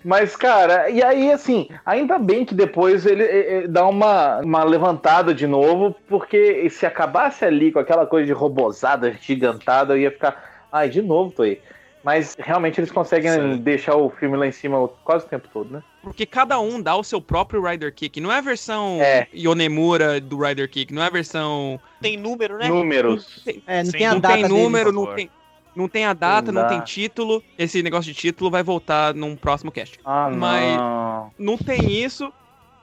[0.05, 5.35] Mas, cara, e aí, assim, ainda bem que depois ele, eh, dá uma, uma levantada
[5.35, 10.67] de novo, porque se acabasse ali com aquela coisa de robozada, gigantada, eu ia ficar,
[10.71, 11.61] ai, de novo, tô aí.
[12.05, 13.57] Mas realmente eles conseguem Sério.
[13.57, 15.83] deixar o filme lá em cima quase o tempo todo, né?
[16.03, 18.21] Porque cada um dá o seu próprio Rider Kick.
[18.21, 19.27] Não é a versão É.
[19.35, 21.81] Yonemura do Rider Kick, não é a versão.
[22.03, 22.69] Tem número, né?
[22.69, 23.43] Números.
[23.67, 24.55] É, não Sim, tem a não data tem dele.
[24.55, 25.31] número, não tem,
[25.75, 27.43] não tem a data, Não não, tem título.
[27.59, 29.99] Esse negócio de título vai voltar num próximo cast.
[30.05, 31.31] Ah, Mas- não.
[31.39, 32.31] Não tem isso.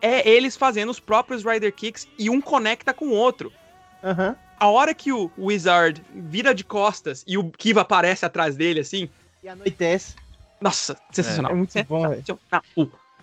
[0.01, 3.51] É eles fazendo os próprios Rider Kicks e um conecta com o outro.
[4.03, 4.35] Aham.
[4.61, 9.09] A hora que o Wizard vira de costas e o Kiva aparece atrás dele, assim.
[9.43, 10.13] E anoitece.
[10.61, 11.51] Nossa, sensacional.
[11.51, 12.23] É muito bom, velho.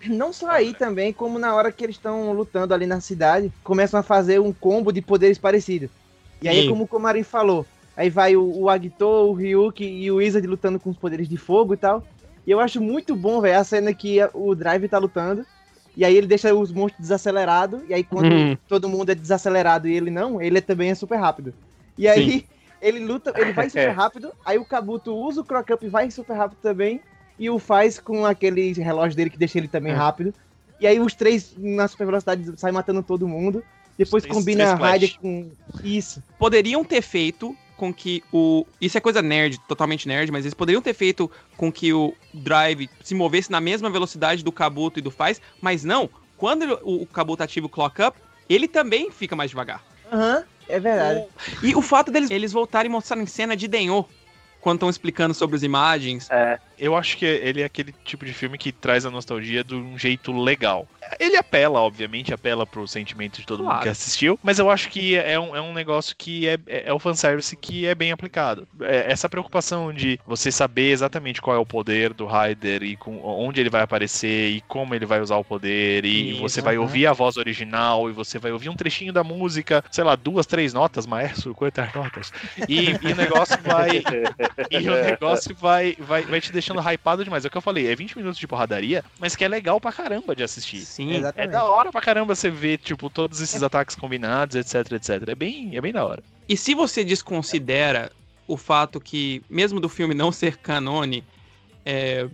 [0.07, 3.97] Não só aí também, como na hora que eles estão lutando ali na cidade, começam
[3.97, 5.89] a fazer um combo de poderes parecidos.
[6.41, 6.69] E aí, Sim.
[6.71, 7.65] como o Komarin falou,
[7.95, 11.37] aí vai o, o Agito, o Ryuki e o Wizard lutando com os poderes de
[11.37, 12.03] fogo e tal.
[12.45, 15.45] E eu acho muito bom, velho, a cena que o Drive tá lutando.
[15.99, 17.81] E aí ele deixa os monstros desacelerados.
[17.89, 18.57] E aí quando Hum.
[18.69, 21.53] todo mundo é desacelerado e ele não, ele também é super rápido.
[21.97, 22.45] E aí
[22.81, 24.31] ele luta, ele vai super rápido.
[24.45, 27.01] Aí o Kabuto usa o Croc Up e vai super rápido também.
[27.37, 29.95] E o faz com aquele relógio dele que deixa ele também É.
[29.95, 30.33] rápido.
[30.79, 33.61] E aí os três na super velocidade saem matando todo mundo.
[33.97, 34.89] depois Três- combina três Flash.
[34.91, 35.51] Raider com
[35.83, 36.23] isso.
[36.37, 38.65] poderiam ter feito com que o.
[38.81, 42.89] Isso é coisa nerd, totalmente nerd, mas eles poderiam ter feito com que o Drive
[43.01, 46.09] se movesse na mesma velocidade do Kabuto e do Faz, mas não.
[46.35, 48.19] Quando o, o Kabuto ativa o Clock Up,
[48.49, 49.81] ele também fica mais devagar.
[50.11, 51.25] Aham, é verdade.
[51.63, 54.05] E o fato deles eles voltarem e mostrarem cena de Denho
[54.59, 56.27] quando estão explicando sobre as imagens.
[56.79, 59.97] Eu acho que ele é aquele tipo de filme que traz a nostalgia de um
[59.97, 60.87] jeito legal.
[61.19, 63.83] Ele apela, obviamente, apela pro sentimento de todo mundo Claro.
[63.83, 66.93] que assistiu, mas eu acho que é um, é um negócio que é, é, é
[66.93, 68.67] o fanservice que é bem aplicado.
[68.81, 73.19] É, essa preocupação de você saber exatamente qual é o poder do Raider e com,
[73.23, 76.75] onde ele vai aparecer e como ele vai usar o poder, e Isso, você vai
[76.75, 76.83] aham.
[76.83, 80.45] ouvir a voz original e você vai ouvir um trechinho da música, sei lá, duas,
[80.45, 82.31] três notas, maestro, quantas notas?
[82.67, 84.03] E, e o negócio vai.
[84.71, 87.43] E o negócio vai, vai, vai te deixando hypado demais.
[87.43, 89.91] É o que eu falei, é 20 minutos de porradaria, mas que é legal pra
[89.91, 90.79] caramba de assistir.
[90.79, 91.13] Sim.
[91.13, 91.51] É Exatamente.
[91.51, 95.29] da hora pra caramba você ver, tipo, todos esses ataques combinados, etc, etc.
[95.29, 96.23] É bem, é bem da hora.
[96.47, 98.11] E se você desconsidera
[98.47, 101.23] o fato que, mesmo do filme não ser canone,
[101.85, 102.27] é,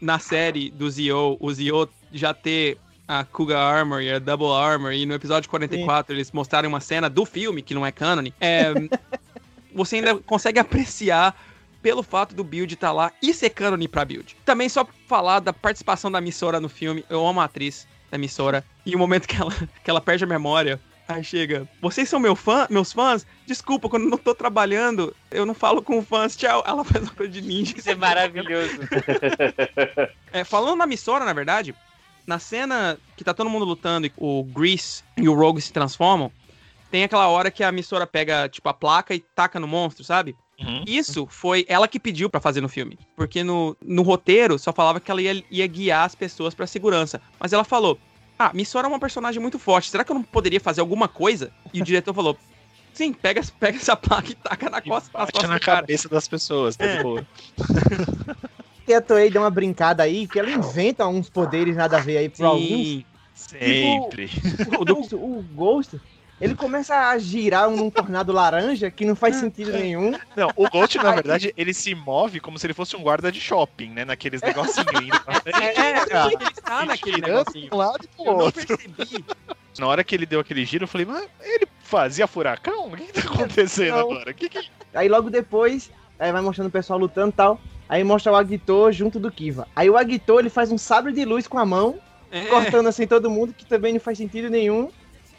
[0.00, 4.92] na série do Zio, o Zio já ter a Kuga Armor e a Double Armor,
[4.92, 8.72] e no episódio 44 eles mostraram uma cena do filme, que não é canone, é,
[9.74, 11.36] você ainda consegue apreciar
[11.82, 14.36] pelo fato do Build estar lá e ser canone pra Build.
[14.44, 18.64] Também só falar da participação da Missora no filme, eu amo a atriz da Missora,
[18.86, 19.52] e o momento que ela,
[19.82, 23.26] que ela perde a memória, Aí chega, vocês são meu fã, meus fãs?
[23.44, 26.62] Desculpa, quando não tô trabalhando, eu não falo com fãs, tchau.
[26.66, 27.74] Ela faz uma coisa de ninja.
[27.76, 28.78] Isso é maravilhoso.
[30.32, 31.74] É, falando na Missora, na verdade,
[32.26, 36.32] na cena que tá todo mundo lutando e o Grease e o Rogue se transformam,
[36.90, 40.34] tem aquela hora que a Missora pega, tipo, a placa e taca no monstro, sabe?
[40.60, 40.84] Uhum.
[40.86, 42.98] Isso foi ela que pediu pra fazer no filme.
[43.16, 47.20] Porque no, no roteiro só falava que ela ia, ia guiar as pessoas pra segurança.
[47.38, 47.98] Mas ela falou:
[48.38, 49.90] Ah, Missora é uma personagem muito forte.
[49.90, 51.50] Será que eu não poderia fazer alguma coisa?
[51.72, 52.36] E o diretor falou:
[52.92, 56.08] Sim, pega, pega essa placa e taca na E costa, nas bate costas na cabeça
[56.08, 57.26] das pessoas, tá de boa.
[58.84, 62.18] Que a Toei deu uma brincada aí, que ela inventa uns poderes nada a ver
[62.18, 62.68] aí pra alguns.
[62.68, 63.04] Sim.
[63.34, 64.30] Sempre.
[64.78, 66.00] O Ghost, o Ghost,
[66.42, 70.12] ele começa a girar num tornado laranja que não faz sentido nenhum.
[70.36, 73.40] Não, o Ghost, na verdade, ele se move como se ele fosse um guarda de
[73.40, 74.04] shopping, né?
[74.04, 75.56] Naqueles negocinhos indo pra frente.
[75.62, 77.68] É, cara, ele está naquele girando negocinho.
[77.70, 78.66] de um lado e pro Eu não outro.
[78.66, 79.24] percebi.
[79.78, 82.88] Na hora que ele deu aquele giro, eu falei, mas ele fazia furacão?
[82.88, 84.00] O que, que tá acontecendo Não.
[84.00, 84.34] agora?
[84.34, 84.68] Que que...
[84.92, 87.60] Aí logo depois, aí vai mostrando o pessoal lutando e tal.
[87.88, 89.66] Aí mostra o Agito junto do Kiva.
[89.76, 91.98] Aí o Agito, ele faz um sabre de luz com a mão,
[92.30, 94.90] É, cortando assim todo mundo, que também não faz sentido nenhum.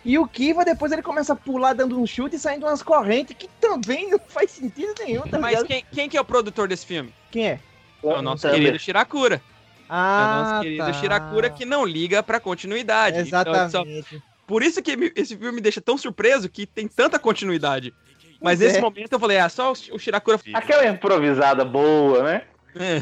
[0.05, 3.35] E o Kiva, depois ele começa a pular dando um chute e saindo umas correntes,
[3.37, 6.85] que também não faz sentido nenhum, tá mas quem, quem que é o produtor desse
[6.85, 7.13] filme?
[7.31, 7.59] Quem é?
[8.03, 8.59] É o nosso Thunder.
[8.59, 9.35] querido Shirakura.
[9.35, 9.41] é o
[9.87, 10.93] Ah, nosso querido tá.
[10.93, 13.19] Shirakura que não liga pra continuidade.
[13.19, 14.21] Então, só- Exatamente.
[14.45, 17.93] por isso que esse filme me deixa tão surpreso que tem tanta continuidade.
[18.41, 18.81] Mas Pois nesse é.
[18.81, 20.37] momento eu falei, ah, só o o Shirakura.
[20.53, 22.41] Aquela improvisada boa, né?
[22.75, 23.01] É.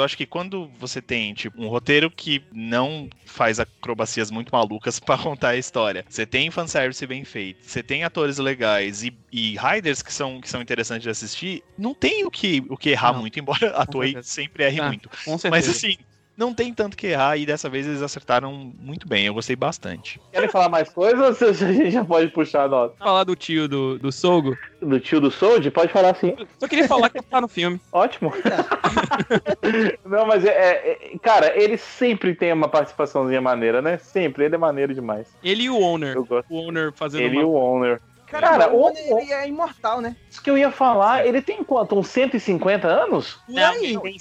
[0.00, 4.98] Eu acho que quando você tem, tipo, um roteiro que não faz acrobacias muito malucas
[5.00, 9.56] pra contar a história, você tem fanservice bem feito, você tem atores legais e, e
[9.56, 13.12] riders que são, que são interessantes de assistir, não tem o que, o que errar
[13.12, 13.20] Não.
[13.20, 15.10] muito, embora a Toei sempre erre Ah, muito.
[15.50, 15.96] Mas assim,
[16.40, 20.18] não tem tanto que errar e dessa vez eles acertaram muito bem, eu gostei bastante.
[20.32, 22.94] Querem falar mais coisas ou a gente já pode puxar a nota?
[22.98, 25.70] falar do tio do, do Sogo, Do tio do Sold?
[25.70, 26.34] Pode falar sim.
[26.58, 27.78] só queria falar que ele tá no filme.
[27.92, 28.32] Ótimo.
[30.04, 33.98] Não, mas é, é- é- Cara, ele sempre tem uma participaçãozinha maneira, né?
[33.98, 34.44] Sempre.
[34.46, 35.28] Ele é maneiro demais.
[35.42, 36.16] Ele e o Owner.
[36.16, 36.46] Eu gosto.
[36.50, 37.48] O Owner fazendo Ele e uma...
[37.48, 38.00] o Owner.
[38.26, 40.14] Cara, Cara, o o- Oni, ele é imortal, né?
[40.30, 41.98] Isso que eu ia falar, ele tem quanto?
[41.98, 43.40] Uns 150 anos?
[43.48, 44.18] Não, ele tem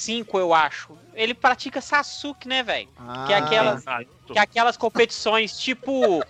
[0.00, 0.96] 55, eu acho.
[1.14, 2.88] Ele pratica Sasuke, né, velho?
[3.26, 6.22] Que é aquelas, Ah, que é aquelas competições tipo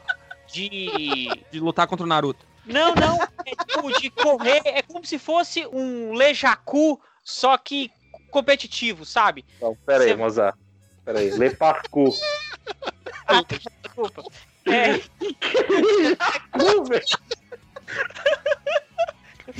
[0.52, 1.28] de.
[1.50, 2.44] de lutar contra o Naruto.
[2.66, 3.18] Não, não.
[3.46, 4.60] É tipo de correr.
[4.64, 7.90] É como se fosse um Lejaku, só que
[8.30, 9.44] competitivo, sabe?
[9.60, 10.56] Não, pera aí, Você- Mozart.
[11.04, 11.30] Pera aí.
[11.30, 12.20] Le Parcours.
[13.26, 14.22] Ah, desculpa.
[14.66, 15.00] É,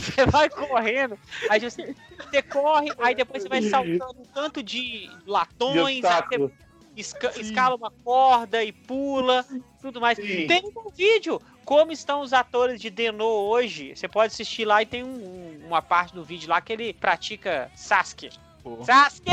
[0.14, 1.94] você vai correndo, aí você,
[2.30, 6.53] você corre, aí depois você vai saltando um tanto de latões, aí você obstáculo.
[6.96, 9.44] esca- escala uma corda e pula,
[9.80, 10.16] tudo mais.
[10.16, 10.46] Sim.
[10.46, 13.94] Tem um vídeo como estão os atores de Denô hoje.
[13.94, 16.92] Você pode assistir lá e tem um- um- uma parte do vídeo lá que ele
[16.92, 18.30] pratica Sasuke.
[18.62, 18.82] Pô.
[18.84, 19.30] Sasuke!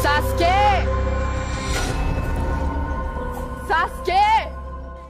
[0.00, 0.44] Sasuke!
[3.66, 4.59] Sasuke!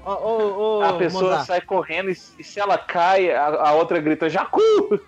[0.05, 1.47] Ô, ô, ô, A pessoa Mozart.
[1.47, 4.61] sai correndo e, e se ela cai, a, a outra grita Jacu!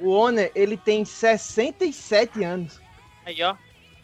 [0.00, 2.80] O Oner, ele tem 67 anos.
[3.26, 3.56] Aí, ó.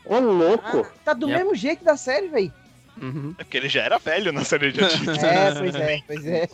[0.04, 0.84] Ô, louco.
[1.04, 1.38] Tá do Yep.
[1.38, 2.52] mesmo jeito da série, velho.
[3.00, 3.34] Uhum.
[3.38, 5.18] É porque ele já era velho na série de antigos.
[5.22, 6.48] É, pois é, pois é.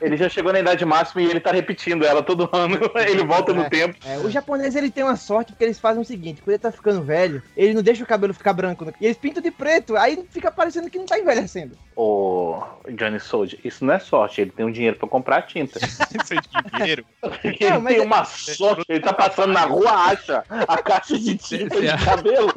[0.00, 2.78] Ele já chegou na idade máxima e ele tá repetindo ela todo ano.
[3.08, 3.70] Ele volta no É.
[3.70, 3.96] tempo.
[4.04, 6.70] É, o japonês ele tem uma sorte porque eles fazem o seguinte: quando ele tá
[6.72, 8.84] ficando velho, ele não deixa o cabelo ficar branco.
[8.84, 8.92] né?
[9.00, 11.76] E eles pintam de preto, aí fica parecendo que não tá envelhecendo.
[11.96, 14.40] Ô, Johnny Soldier, isso não é sorte.
[14.40, 15.78] Ele tem um dinheiro pra comprar tinta.
[15.84, 16.02] Isso
[16.34, 17.04] é dinheiro.
[17.42, 18.84] Ele Não, mas tem é- uma sorte.
[18.88, 22.52] Ele tá passando na rua, acha a caixa de tinta de cabelo.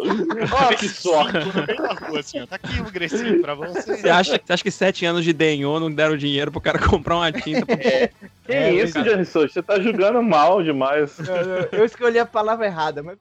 [0.51, 1.37] Ó, que sorte.
[1.39, 2.45] No meio da rua, assim, ó.
[2.45, 3.97] Tá aqui o Grecinho pra você.
[3.97, 7.15] Você acha, você acha que sete anos de Denho não deram dinheiro pro cara comprar
[7.15, 7.65] uma tinta?
[7.65, 8.11] pra- Que
[8.47, 8.93] É, isso,
[9.25, 9.51] Soldier?
[9.51, 11.17] Você tá julgando mal demais.
[11.19, 13.17] Eu, eu- eu escolhi a palavra errada, mas.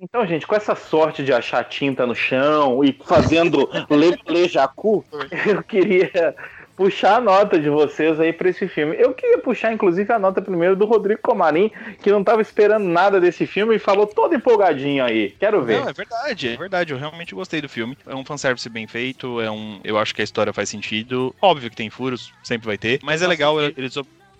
[0.00, 5.04] Então, gente, com essa sorte de achar tinta no chão e fazendo le, lejacu,
[5.46, 6.34] eu queria
[6.76, 8.94] puxar a nota de vocês aí pra esse filme.
[8.98, 11.70] Eu queria puxar, inclusive, a nota primeiro do Rodrigo Comarim,
[12.02, 15.34] que não tava esperando nada desse filme e falou todo empolgadinho aí.
[15.40, 15.80] Quero ver.
[15.80, 16.92] Não, é verdade, é verdade.
[16.92, 17.96] Eu realmente gostei do filme.
[18.06, 19.80] É um fanservice bem feito, é um.
[19.82, 21.34] Eu acho que a história faz sentido.
[21.40, 23.00] Óbvio que tem furos, sempre vai ter.
[23.02, 23.96] Mas é legal eles,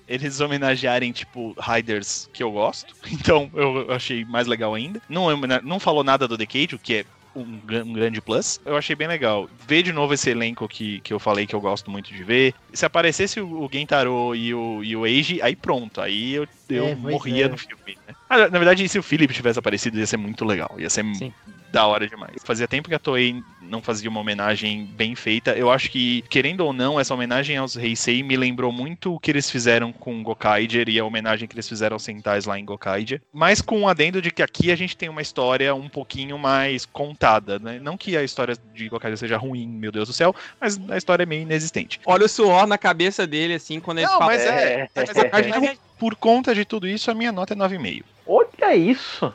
[0.07, 2.95] eles homenagearem, tipo, Riders que eu gosto.
[3.27, 5.01] Então eu achei mais legal ainda.
[5.09, 5.29] Não,
[5.65, 7.05] não falou nada do Decade, o que é.
[7.37, 8.59] Um, um grande plus.
[8.65, 9.49] Eu achei bem legal.
[9.69, 12.55] Ver de novo esse elenco que, que eu falei que eu gosto muito de ver.
[12.73, 16.01] Se aparecesse o, o Gentaro e o, e o Eiji, aí pronto.
[16.01, 17.49] Aí eu, eu É, morria é.
[17.49, 17.99] no filme.
[18.09, 18.15] Né?
[18.29, 20.75] Ah, na verdade, se o Philip tivesse aparecido, ia ser muito legal.
[20.79, 21.33] Ia ser Sim.
[21.73, 22.37] Da hora demais.
[22.45, 25.53] Fazia tempo que a Toei não fazia uma homenagem bem feita.
[25.53, 29.31] Eu acho que, querendo ou não, essa homenagem aos Heisei me lembrou muito o que
[29.31, 33.21] eles fizeram com Gokaiger e a homenagem que eles fizeram aos Sentais lá em Gokaiger.
[33.33, 36.87] Mas com o adendo de que aqui a gente tem uma história um pouquinho mais
[36.87, 37.79] contada, né?
[37.83, 41.25] Não que a história de Gokaiger seja ruim, meu Deus do céu, mas a história
[41.25, 42.01] é meio inexistente.
[42.07, 44.27] Olha o suor na cabeça dele, assim, quando ele Não, fala.
[44.27, 44.89] mas é, É.
[44.95, 48.05] mas a gente- por conta de tudo isso, a minha nota é 9,5.
[48.27, 49.33] Olha isso.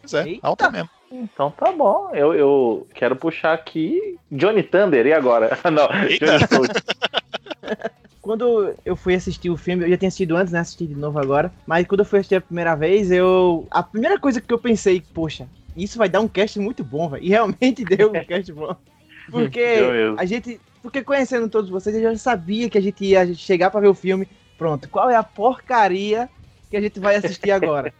[0.00, 0.46] Pois é, Eita.
[0.46, 0.88] alta mesmo.
[1.10, 2.10] Então tá bom.
[2.12, 5.06] Eu, eu quero puxar aqui Johnny Thunder.
[5.06, 5.58] E agora?
[5.64, 5.88] Não.
[5.88, 6.68] Johnny.
[8.20, 10.60] Quando eu fui assistir o filme, eu já tinha assistido antes, né?
[10.60, 11.50] Assisti de novo agora.
[11.66, 13.66] Mas quando eu fui assistir a primeira vez, eu.
[13.70, 17.24] A primeira coisa que eu pensei, poxa, isso vai dar um cast muito bom, velho.
[17.24, 18.76] E realmente deu um cast bom.
[19.30, 19.76] Porque
[20.18, 20.60] a gente.
[20.82, 23.94] Porque conhecendo todos vocês, eu já sabia que a gente ia chegar pra ver o
[23.94, 24.28] filme.
[24.58, 26.28] Pronto, qual é a porcaria
[26.70, 27.94] que a gente vai assistir agora?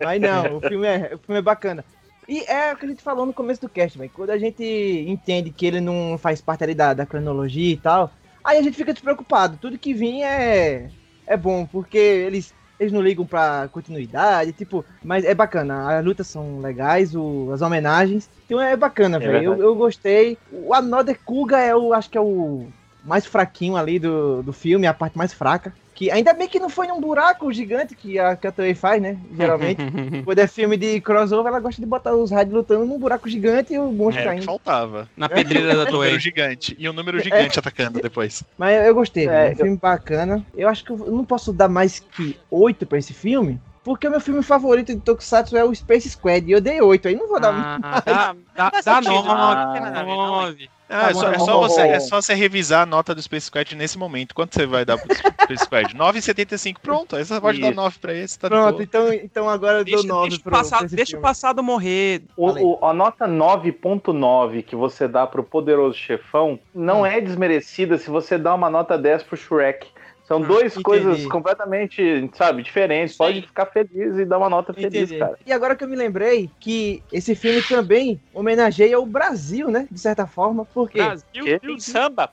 [0.00, 1.84] Mas não, o filme é, o filme é bacana.
[2.28, 4.10] E é o que a gente falou no começo do cast, velho.
[4.14, 4.62] Quando a gente
[5.08, 8.12] entende que ele não faz parte ali da, da cronologia e tal,
[8.44, 9.58] aí a gente fica despreocupado.
[9.60, 10.88] Tudo que vinha é,
[11.26, 15.98] é bom, porque eles, eles não ligam pra continuidade, tipo, mas é bacana.
[15.98, 18.28] As lutas são legais, o- as homenagens.
[18.46, 19.54] Então é bacana, É velho.
[19.54, 20.38] eu, eu gostei.
[20.52, 22.66] O Another Kuga é o, acho que é o
[23.04, 25.74] mais fraquinho ali do, do filme, a parte mais fraca.
[25.94, 29.00] Que ainda bem que não foi num buraco gigante que a, que a Toei faz,
[29.00, 29.18] né?
[29.36, 29.78] Geralmente.
[30.24, 33.74] Quando é filme de crossover, ela gosta de botar os raids lutando num buraco gigante
[33.74, 34.44] e o monstro que caindo.
[34.44, 35.08] faltava.
[35.16, 36.18] Na pedreira da Um Toei.
[36.18, 36.74] gigante.
[36.78, 38.42] E um número gigante atacando depois.
[38.56, 40.46] Mas eu gostei, É, é, um eu- filme bacana.
[40.56, 44.10] Eu acho que eu não posso dar mais que 8 pra esse filme, porque o
[44.10, 47.28] meu filme favorito de Tokusatsu é o Space Squad, e eu dei 8, aí não
[47.28, 51.80] vou dar Ah, dá, dá, Faz dá sentido, nove, Ah, é, só, é só você,
[51.80, 54.34] é só você revisar a nota do Space Squad nesse momento.
[54.34, 55.92] Quanto você vai dar pro Space Squad?
[55.96, 56.76] 9,75.
[56.82, 57.76] Pronto, aí você pode dar Isso.
[57.76, 60.52] 9 pra esse, tá Pronto, então, então agora eu dou Deixa, 9 deixa, o pro,
[60.52, 61.22] passado, deixa o filme.
[61.22, 62.22] passado morrer.
[62.36, 67.06] O, o- a nota 9.9 que você dá pro Poderoso Chefão não Hum.
[67.06, 69.86] é desmerecida se você dá uma nota 10 pro Shrek.
[70.32, 70.82] São Ah, duas entendi.
[70.82, 73.16] coisas completamente, sabe, diferentes.
[73.16, 75.18] Pode ficar feliz e dar uma nota feliz, Entendi.
[75.18, 75.38] cara.
[75.44, 79.86] E agora que eu me lembrei que esse filme também homenageia o Brasil, né?
[79.90, 80.96] De certa forma, porque...
[81.02, 81.58] Brasil, Que?
[81.60, 82.30] Tem samba.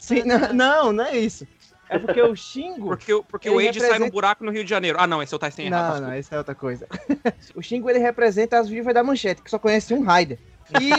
[0.00, 1.44] Sim, não, não, não é isso.
[1.88, 2.86] É porque o Xingo...
[2.88, 4.98] Porque, o- porque o Age sai representa- num buraco no Rio de Janeiro.
[5.00, 6.00] Ah, não, esse é o Tyson Não, errado.
[6.02, 6.86] não, isso é outra coisa.
[7.56, 10.38] o Xingo, ele representa as vivas da manchete, que só conhece um Raider.
[10.80, 10.90] E...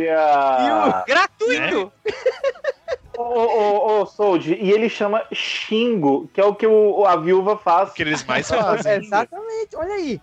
[0.00, 1.04] Olha!
[1.06, 1.92] Gratuito!
[3.16, 7.56] Ô, ô, ô, Sold, e ele chama Xingo, que é o que o, a viúva
[7.56, 7.92] faz.
[7.92, 8.92] Que eles mais fazem.
[9.04, 10.20] Exatamente, olha aí.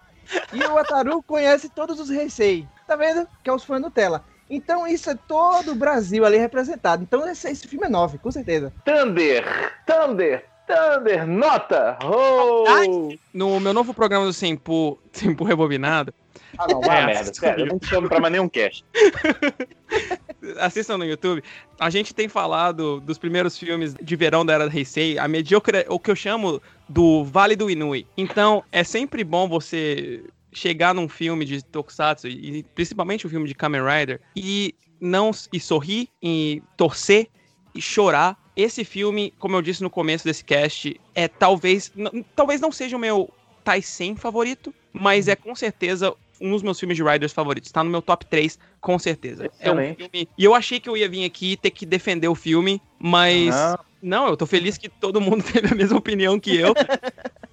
[0.53, 2.67] E o Ataru conhece todos os Heisei.
[2.87, 3.27] Tá vendo?
[3.43, 4.23] Que é os fãs Nutella.
[4.49, 7.03] Então isso é todo o Brasil ali representado.
[7.03, 8.71] Então esse, esse filme é 9, com certeza.
[8.85, 9.43] Thunder!
[9.85, 10.45] Thunder!
[10.67, 11.27] Thunder!
[11.27, 11.97] Nota!
[12.03, 13.09] Oh!
[13.33, 16.13] No meu novo programa do Sempu, Sempu Rebobinado,
[16.57, 17.33] Ah, não, vai É, merda.
[17.33, 18.85] Sério, eu não te chamo pra mais nenhum cast.
[20.57, 21.43] assistam no YouTube,
[21.79, 25.99] a gente tem falado dos primeiros filmes de verão da Era Heisei, a mediocre, o
[25.99, 28.05] que eu chamo do Vale do Inui.
[28.17, 33.55] Então, é sempre bom você chegar num filme de Tokusatsu, e principalmente um filme de
[33.55, 37.27] Kamen Rider, e não e sorrir, e torcer,
[37.73, 38.37] e chorar.
[38.55, 41.91] Esse filme, como eu disse no começo desse cast, é talvez,
[42.35, 43.33] talvez não seja o meu
[43.63, 46.13] Taisen favorito, mas é com certeza
[46.43, 47.71] um dos meus filmes de Riders favoritos.
[47.71, 49.45] Tá no meu top 3, com certeza.
[49.59, 49.97] É um Excelente.
[49.97, 50.29] filme.
[50.37, 53.55] E eu achei que eu ia vir aqui ter que defender o filme, mas.
[53.55, 53.79] Não.
[54.03, 56.73] Não, eu tô feliz que todo mundo teve a mesma opinião que eu.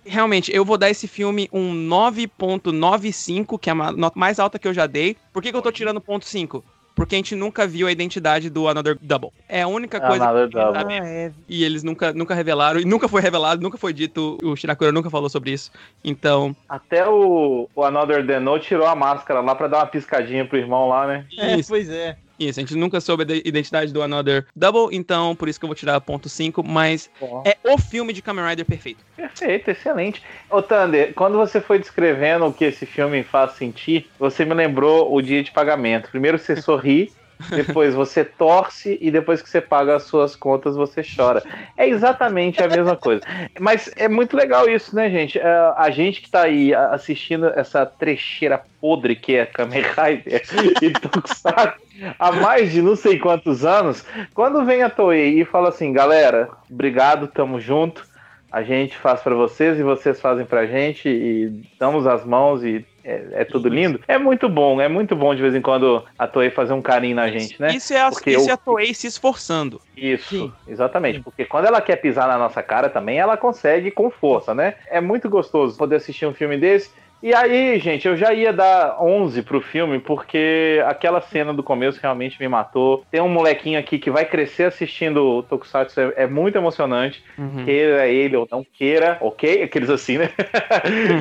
[0.05, 4.67] Realmente, eu vou dar esse filme um 9.95, que é a nota mais alta que
[4.67, 5.17] eu já dei.
[5.33, 6.65] Por que, que eu tô tirando ponto 5?
[6.95, 9.31] Porque a gente nunca viu a identidade do Another Double.
[9.49, 10.81] É a única coisa Another que a gente Double.
[10.81, 10.95] sabe.
[10.95, 11.33] Ah, é.
[11.49, 15.09] E eles nunca, nunca revelaram, e nunca foi revelado, nunca foi dito, o Shirakura nunca
[15.09, 15.71] falou sobre isso.
[16.05, 20.59] Então, Até o, o Another Deno tirou a máscara lá pra dar uma piscadinha pro
[20.59, 21.27] irmão lá, né?
[21.39, 22.17] É, isso, pois é.
[22.41, 25.69] Isso, a gente nunca soube a identidade do Another Double, então por isso que eu
[25.69, 27.11] vou tirar ponto 5, mas
[27.45, 29.05] é o filme de Kamen Rider perfeito.
[29.17, 30.23] Perfeito, excelente.
[30.49, 35.15] Ô, Thunder, quando você foi descrevendo o que esse filme faz sentir, você me lembrou
[35.15, 36.11] o dia de pagamento.
[36.11, 37.13] Primeiro você sorri,
[37.51, 41.43] depois você torce e depois que você paga as suas contas você chora.
[41.77, 43.23] É exatamente a mesma coisa.
[43.59, 45.39] Mas é muito legal isso, né, gente?
[45.39, 50.43] É, A gente que tá aí assistindo essa trecheira podre que é Kamen Rider
[50.83, 55.69] e Tokusatsu há mais de não sei quantos anos, quando vem a Toei e fala
[55.69, 58.05] assim, galera, obrigado, tamo junto,
[58.51, 62.85] a gente faz pra vocês e vocês fazem pra gente e damos as mãos e
[63.05, 64.01] é, é tudo lindo.
[64.07, 67.17] É muito bom, é muito bom de vez em quando a Toei fazer um carinho
[67.17, 67.69] na gente, né?
[67.75, 69.81] Isso é a, Porque isso eu- é a Toei se esforçando.
[69.97, 70.53] Isso, Sim.
[70.67, 71.21] exatamente.
[71.21, 74.75] Porque quando ela quer pisar na nossa cara também, ela consegue com força, né?
[74.89, 76.91] É muito gostoso poder assistir um filme desse.
[77.23, 82.01] E aí, gente, eu já ia dar 11 pro filme, porque aquela cena do começo
[82.01, 83.05] realmente me matou.
[83.11, 87.23] Tem um molequinho aqui que vai crescer assistindo o Tokusatsu, é, é muito emocionante.
[87.37, 87.65] Uhum.
[87.65, 89.63] Queira ele ou não queira, ok?
[89.63, 90.31] Aqueles assim, né?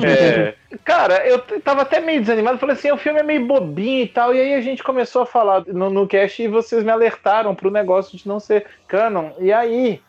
[0.02, 4.08] É, Cara, eu tava até meio desanimado, falei assim, o filme é meio bobinho e
[4.08, 7.54] tal, e aí a gente começou a falar no, no cast e vocês me alertaram
[7.54, 9.30] pro negócio de não ser canon.
[9.38, 10.00] E aí,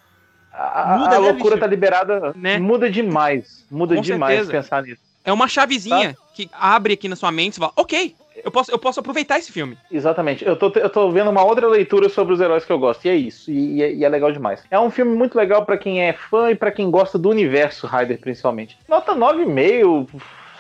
[0.54, 1.60] a, Muda, a né, loucura bicho?
[1.60, 2.58] tá liberada, Né?
[2.60, 4.52] muda demais, muda Com demais certeza.
[4.52, 5.11] pensar nisso.
[5.24, 8.80] É uma chavezinha que abre aqui na sua mente e fala, ok, eu posso, eu
[8.80, 9.78] posso aproveitar esse filme.
[9.92, 10.46] Exatamente.
[10.46, 13.06] Eu tô, eu tô vendo uma outra leitura sobre os heróis que eu gosto.
[13.06, 13.52] E é isso.
[13.52, 14.64] E, e é, e é legal demais.
[14.72, 17.88] É um filme muito legal pra quem é fã e pra quem gosta do universo
[17.88, 18.78] Rider, principalmente.
[18.88, 20.08] Nota 9,5.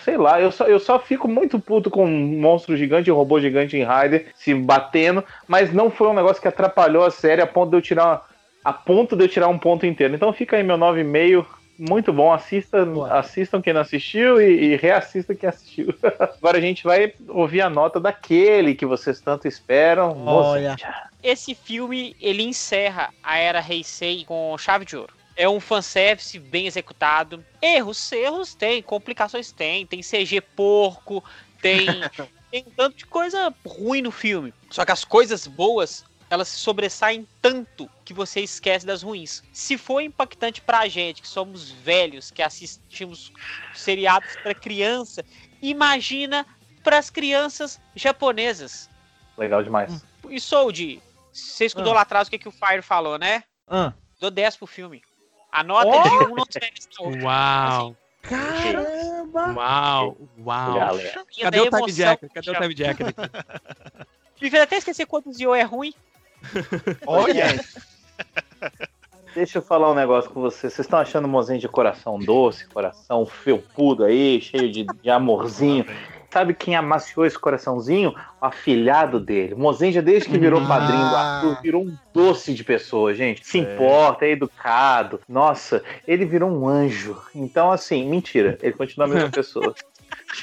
[0.03, 3.15] Sei lá, eu só, eu só fico muito puto com um monstro gigante e um
[3.15, 7.39] robô gigante em Rider se batendo, mas não foi um negócio que atrapalhou a série
[7.39, 8.27] a ponto de eu tirar
[8.65, 10.15] a ponto de eu tirar um ponto inteiro.
[10.15, 11.45] Então fica aí meu 9,5.
[11.89, 13.17] Muito bom, assista, Boa.
[13.17, 15.91] assistam quem não assistiu e, e reassistam quem assistiu.
[16.37, 20.15] Agora a gente vai ouvir a nota daquele que vocês tanto esperam.
[20.27, 20.75] Olha.
[21.23, 25.11] Esse filme, ele encerra a era Heisei com chave de ouro.
[25.35, 27.43] É um fanservice bem executado.
[27.59, 29.83] Erros, erros tem, complicações tem.
[29.87, 31.23] Tem CG porco,
[31.63, 31.87] tem,
[32.51, 34.53] tem um tanto de coisa ruim no filme.
[34.69, 39.43] Só que as coisas boas, elas se sobressaem tanto que você esquece das ruins.
[39.51, 43.33] Se for impactante pra gente, que somos velhos, que assistimos
[43.73, 45.25] seriados pra criança,
[45.61, 46.45] imagina
[46.81, 48.89] pras crianças japonesas.
[49.37, 50.05] Legal demais.
[50.29, 51.03] E Sold,
[51.33, 53.43] você escutou lá atrás o que, que o Fire falou, né?
[53.67, 53.91] Ah.
[54.17, 55.03] Dou 10 pro filme.
[55.51, 57.25] A nota é de 1 não da outra.
[57.25, 59.53] Uau, Caramba!
[59.53, 60.97] uau, uau.
[61.41, 62.53] Cadê o Time que Cadê o.
[62.53, 63.21] Time Jacker aqui?
[64.41, 65.93] Me fez até esquecer quantos Zio é ruim.
[67.05, 67.59] Olha!
[69.33, 70.73] Deixa eu falar um negócio com vocês.
[70.73, 75.85] Vocês estão achando o mozinho de coração doce, coração felpudo aí, cheio de, de amorzinho.
[76.31, 78.15] Sabe quem amaciou esse coraçãozinho?
[78.41, 79.53] O afilhado dele.
[79.53, 83.45] O Mozenja, desde que virou padrinho do Arthur, virou um doce de pessoa, gente.
[83.45, 85.19] Se importa, é educado.
[85.27, 87.21] Nossa, ele virou um anjo.
[87.35, 88.57] Então, assim, mentira.
[88.61, 89.75] Ele continua a mesma pessoa.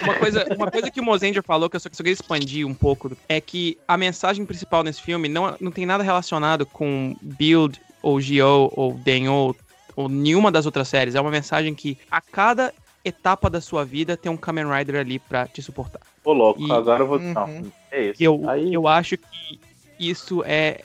[0.01, 2.75] Uma coisa, uma coisa que o Mozendia falou, que eu só, só queria expandir um
[2.75, 7.81] pouco, é que a mensagem principal nesse filme não, não tem nada relacionado com Build,
[8.03, 9.57] ou Gyo, ou Denyo,
[9.97, 11.15] ou nenhuma das outras séries.
[11.15, 12.73] É uma mensagem que a cada
[13.05, 16.01] etapa da sua vida tem um Kamen Rider ali pra te suportar.
[16.25, 17.19] Ô, louco, E- agora eu vou.
[17.19, 17.33] Uhum.
[17.35, 18.23] Não, é isso.
[18.23, 19.59] Eu, Aí, eu acho que
[19.99, 20.81] isso é,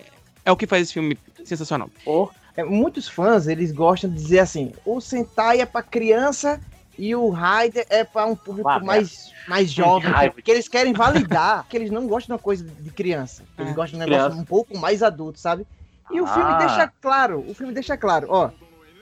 [0.46, 1.90] é o que faz esse filme sensacional.
[2.04, 6.62] pô, É, muitos fãs, eles gostam de dizer assim, o Sentai é pra criança
[6.98, 11.66] e o Raider é pra um público Ah, mais, mais jovem, porque eles querem validar
[11.68, 14.26] que eles não gostam de uma coisa de criança, eles É, gostam de um negócio
[14.30, 14.42] criança.
[14.42, 15.66] um pouco mais adulto, sabe?
[16.12, 16.58] E o filme Ah.
[16.58, 18.50] deixa claro, o filme deixa claro, ó,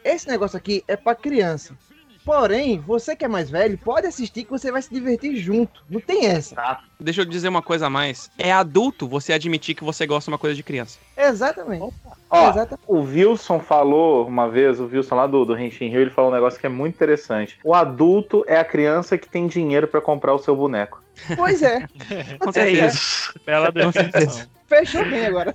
[0.04, 1.76] esse negócio aqui é pra criança.
[2.24, 5.84] Porém, você que é mais velho, pode assistir que você vai se divertir junto.
[5.89, 6.80] Não tem essa.
[6.99, 8.30] Deixa eu dizer uma coisa a mais.
[8.38, 10.99] É adulto você admitir que você gosta de uma coisa de criança.
[11.17, 11.91] Exatamente.
[12.30, 12.84] Ó, Exatamente.
[12.88, 16.34] O Wilson falou uma vez, o Wilson lá do, do Henshin Rio, ele falou um
[16.34, 17.57] negócio que é muito interessante.
[17.63, 21.01] O adulto é a criança que tem dinheiro pra comprar o seu boneco.
[21.36, 21.86] Pois é,
[22.39, 23.34] Com É isso.
[23.45, 24.47] Bela definição.
[24.67, 25.53] fechou bem agora.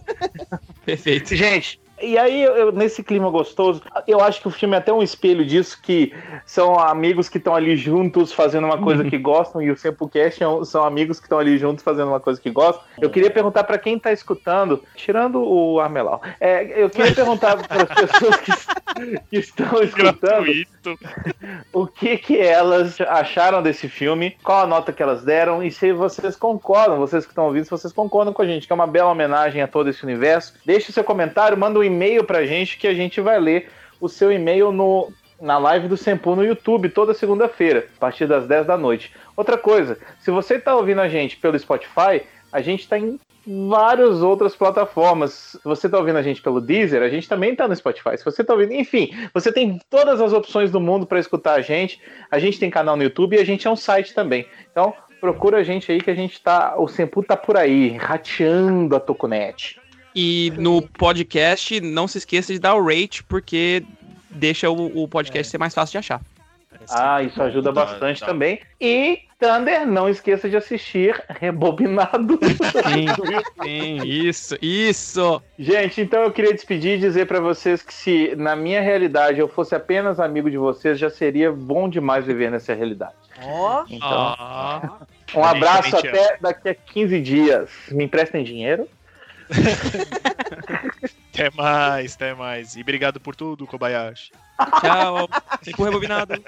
[0.84, 1.34] Perfeito.
[1.34, 5.02] Gente, E aí, eu- nesse clima gostoso, eu acho que o filme é até um
[5.02, 6.12] espelho disso, que
[6.44, 10.64] são amigos que estão ali juntos fazendo uma coisa que gostam, e o Sempocast é
[10.64, 12.82] são amigos que estão ali juntos fazendo uma coisa que gostam.
[13.00, 17.82] Eu queria perguntar pra quem tá escutando, tirando o Armelau, é, eu queria perguntar para
[17.84, 18.52] as pessoas que,
[19.30, 20.46] que estão escutando
[21.72, 25.92] o que que elas acharam desse filme, qual a nota que elas deram e se
[25.92, 28.86] vocês concordam, vocês que estão ouvindo, se vocês concordam com a gente, que é uma
[28.86, 30.54] bela homenagem a todo esse universo.
[30.64, 33.70] Deixe o seu comentário, manda um e-mail pra gente que a gente vai ler
[34.00, 38.46] o seu e-mail no na live do Sempu no YouTube toda segunda-feira, a partir das
[38.46, 39.12] 10 da noite.
[39.36, 44.22] Outra coisa, se você está ouvindo a gente pelo Spotify, a gente está em várias
[44.22, 45.56] outras plataformas.
[45.60, 48.16] Se você está ouvindo a gente pelo Deezer, a gente também está no Spotify.
[48.16, 51.60] Se você está ouvindo, enfim, você tem todas as opções do mundo para escutar a
[51.60, 52.00] gente.
[52.30, 54.46] A gente tem canal no YouTube e a gente é um site também.
[54.70, 58.96] Então, procura a gente aí que a gente tá, o Sempu tá por aí, rateando
[58.96, 59.78] a Tokunet.
[60.18, 63.84] E no podcast, não se esqueça de dar o rate, porque
[64.30, 66.22] deixa o, o podcast ser mais fácil de achar.
[66.90, 68.60] Ah, isso ajuda bastante também.
[68.80, 72.38] E Thunder, não esqueça de assistir Rebobinado.
[72.72, 73.06] Sim,
[73.62, 75.42] sim, isso, isso.
[75.58, 79.48] Gente, então eu queria despedir e dizer pra vocês que se na minha realidade eu
[79.48, 83.14] fosse apenas amigo de vocês, já seria bom demais viver nessa realidade.
[83.42, 84.08] Ó, Então,
[84.38, 84.98] Ah,
[85.34, 87.70] um abraço até daqui a 15 dias.
[87.90, 88.88] Me emprestem dinheiro?
[91.32, 92.76] até mais, até mais.
[92.76, 94.32] E obrigado por tudo, Kobayashi.
[94.80, 95.28] Tchau.
[95.62, 96.42] Fico rebobinado.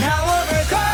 [0.00, 0.93] Now overcome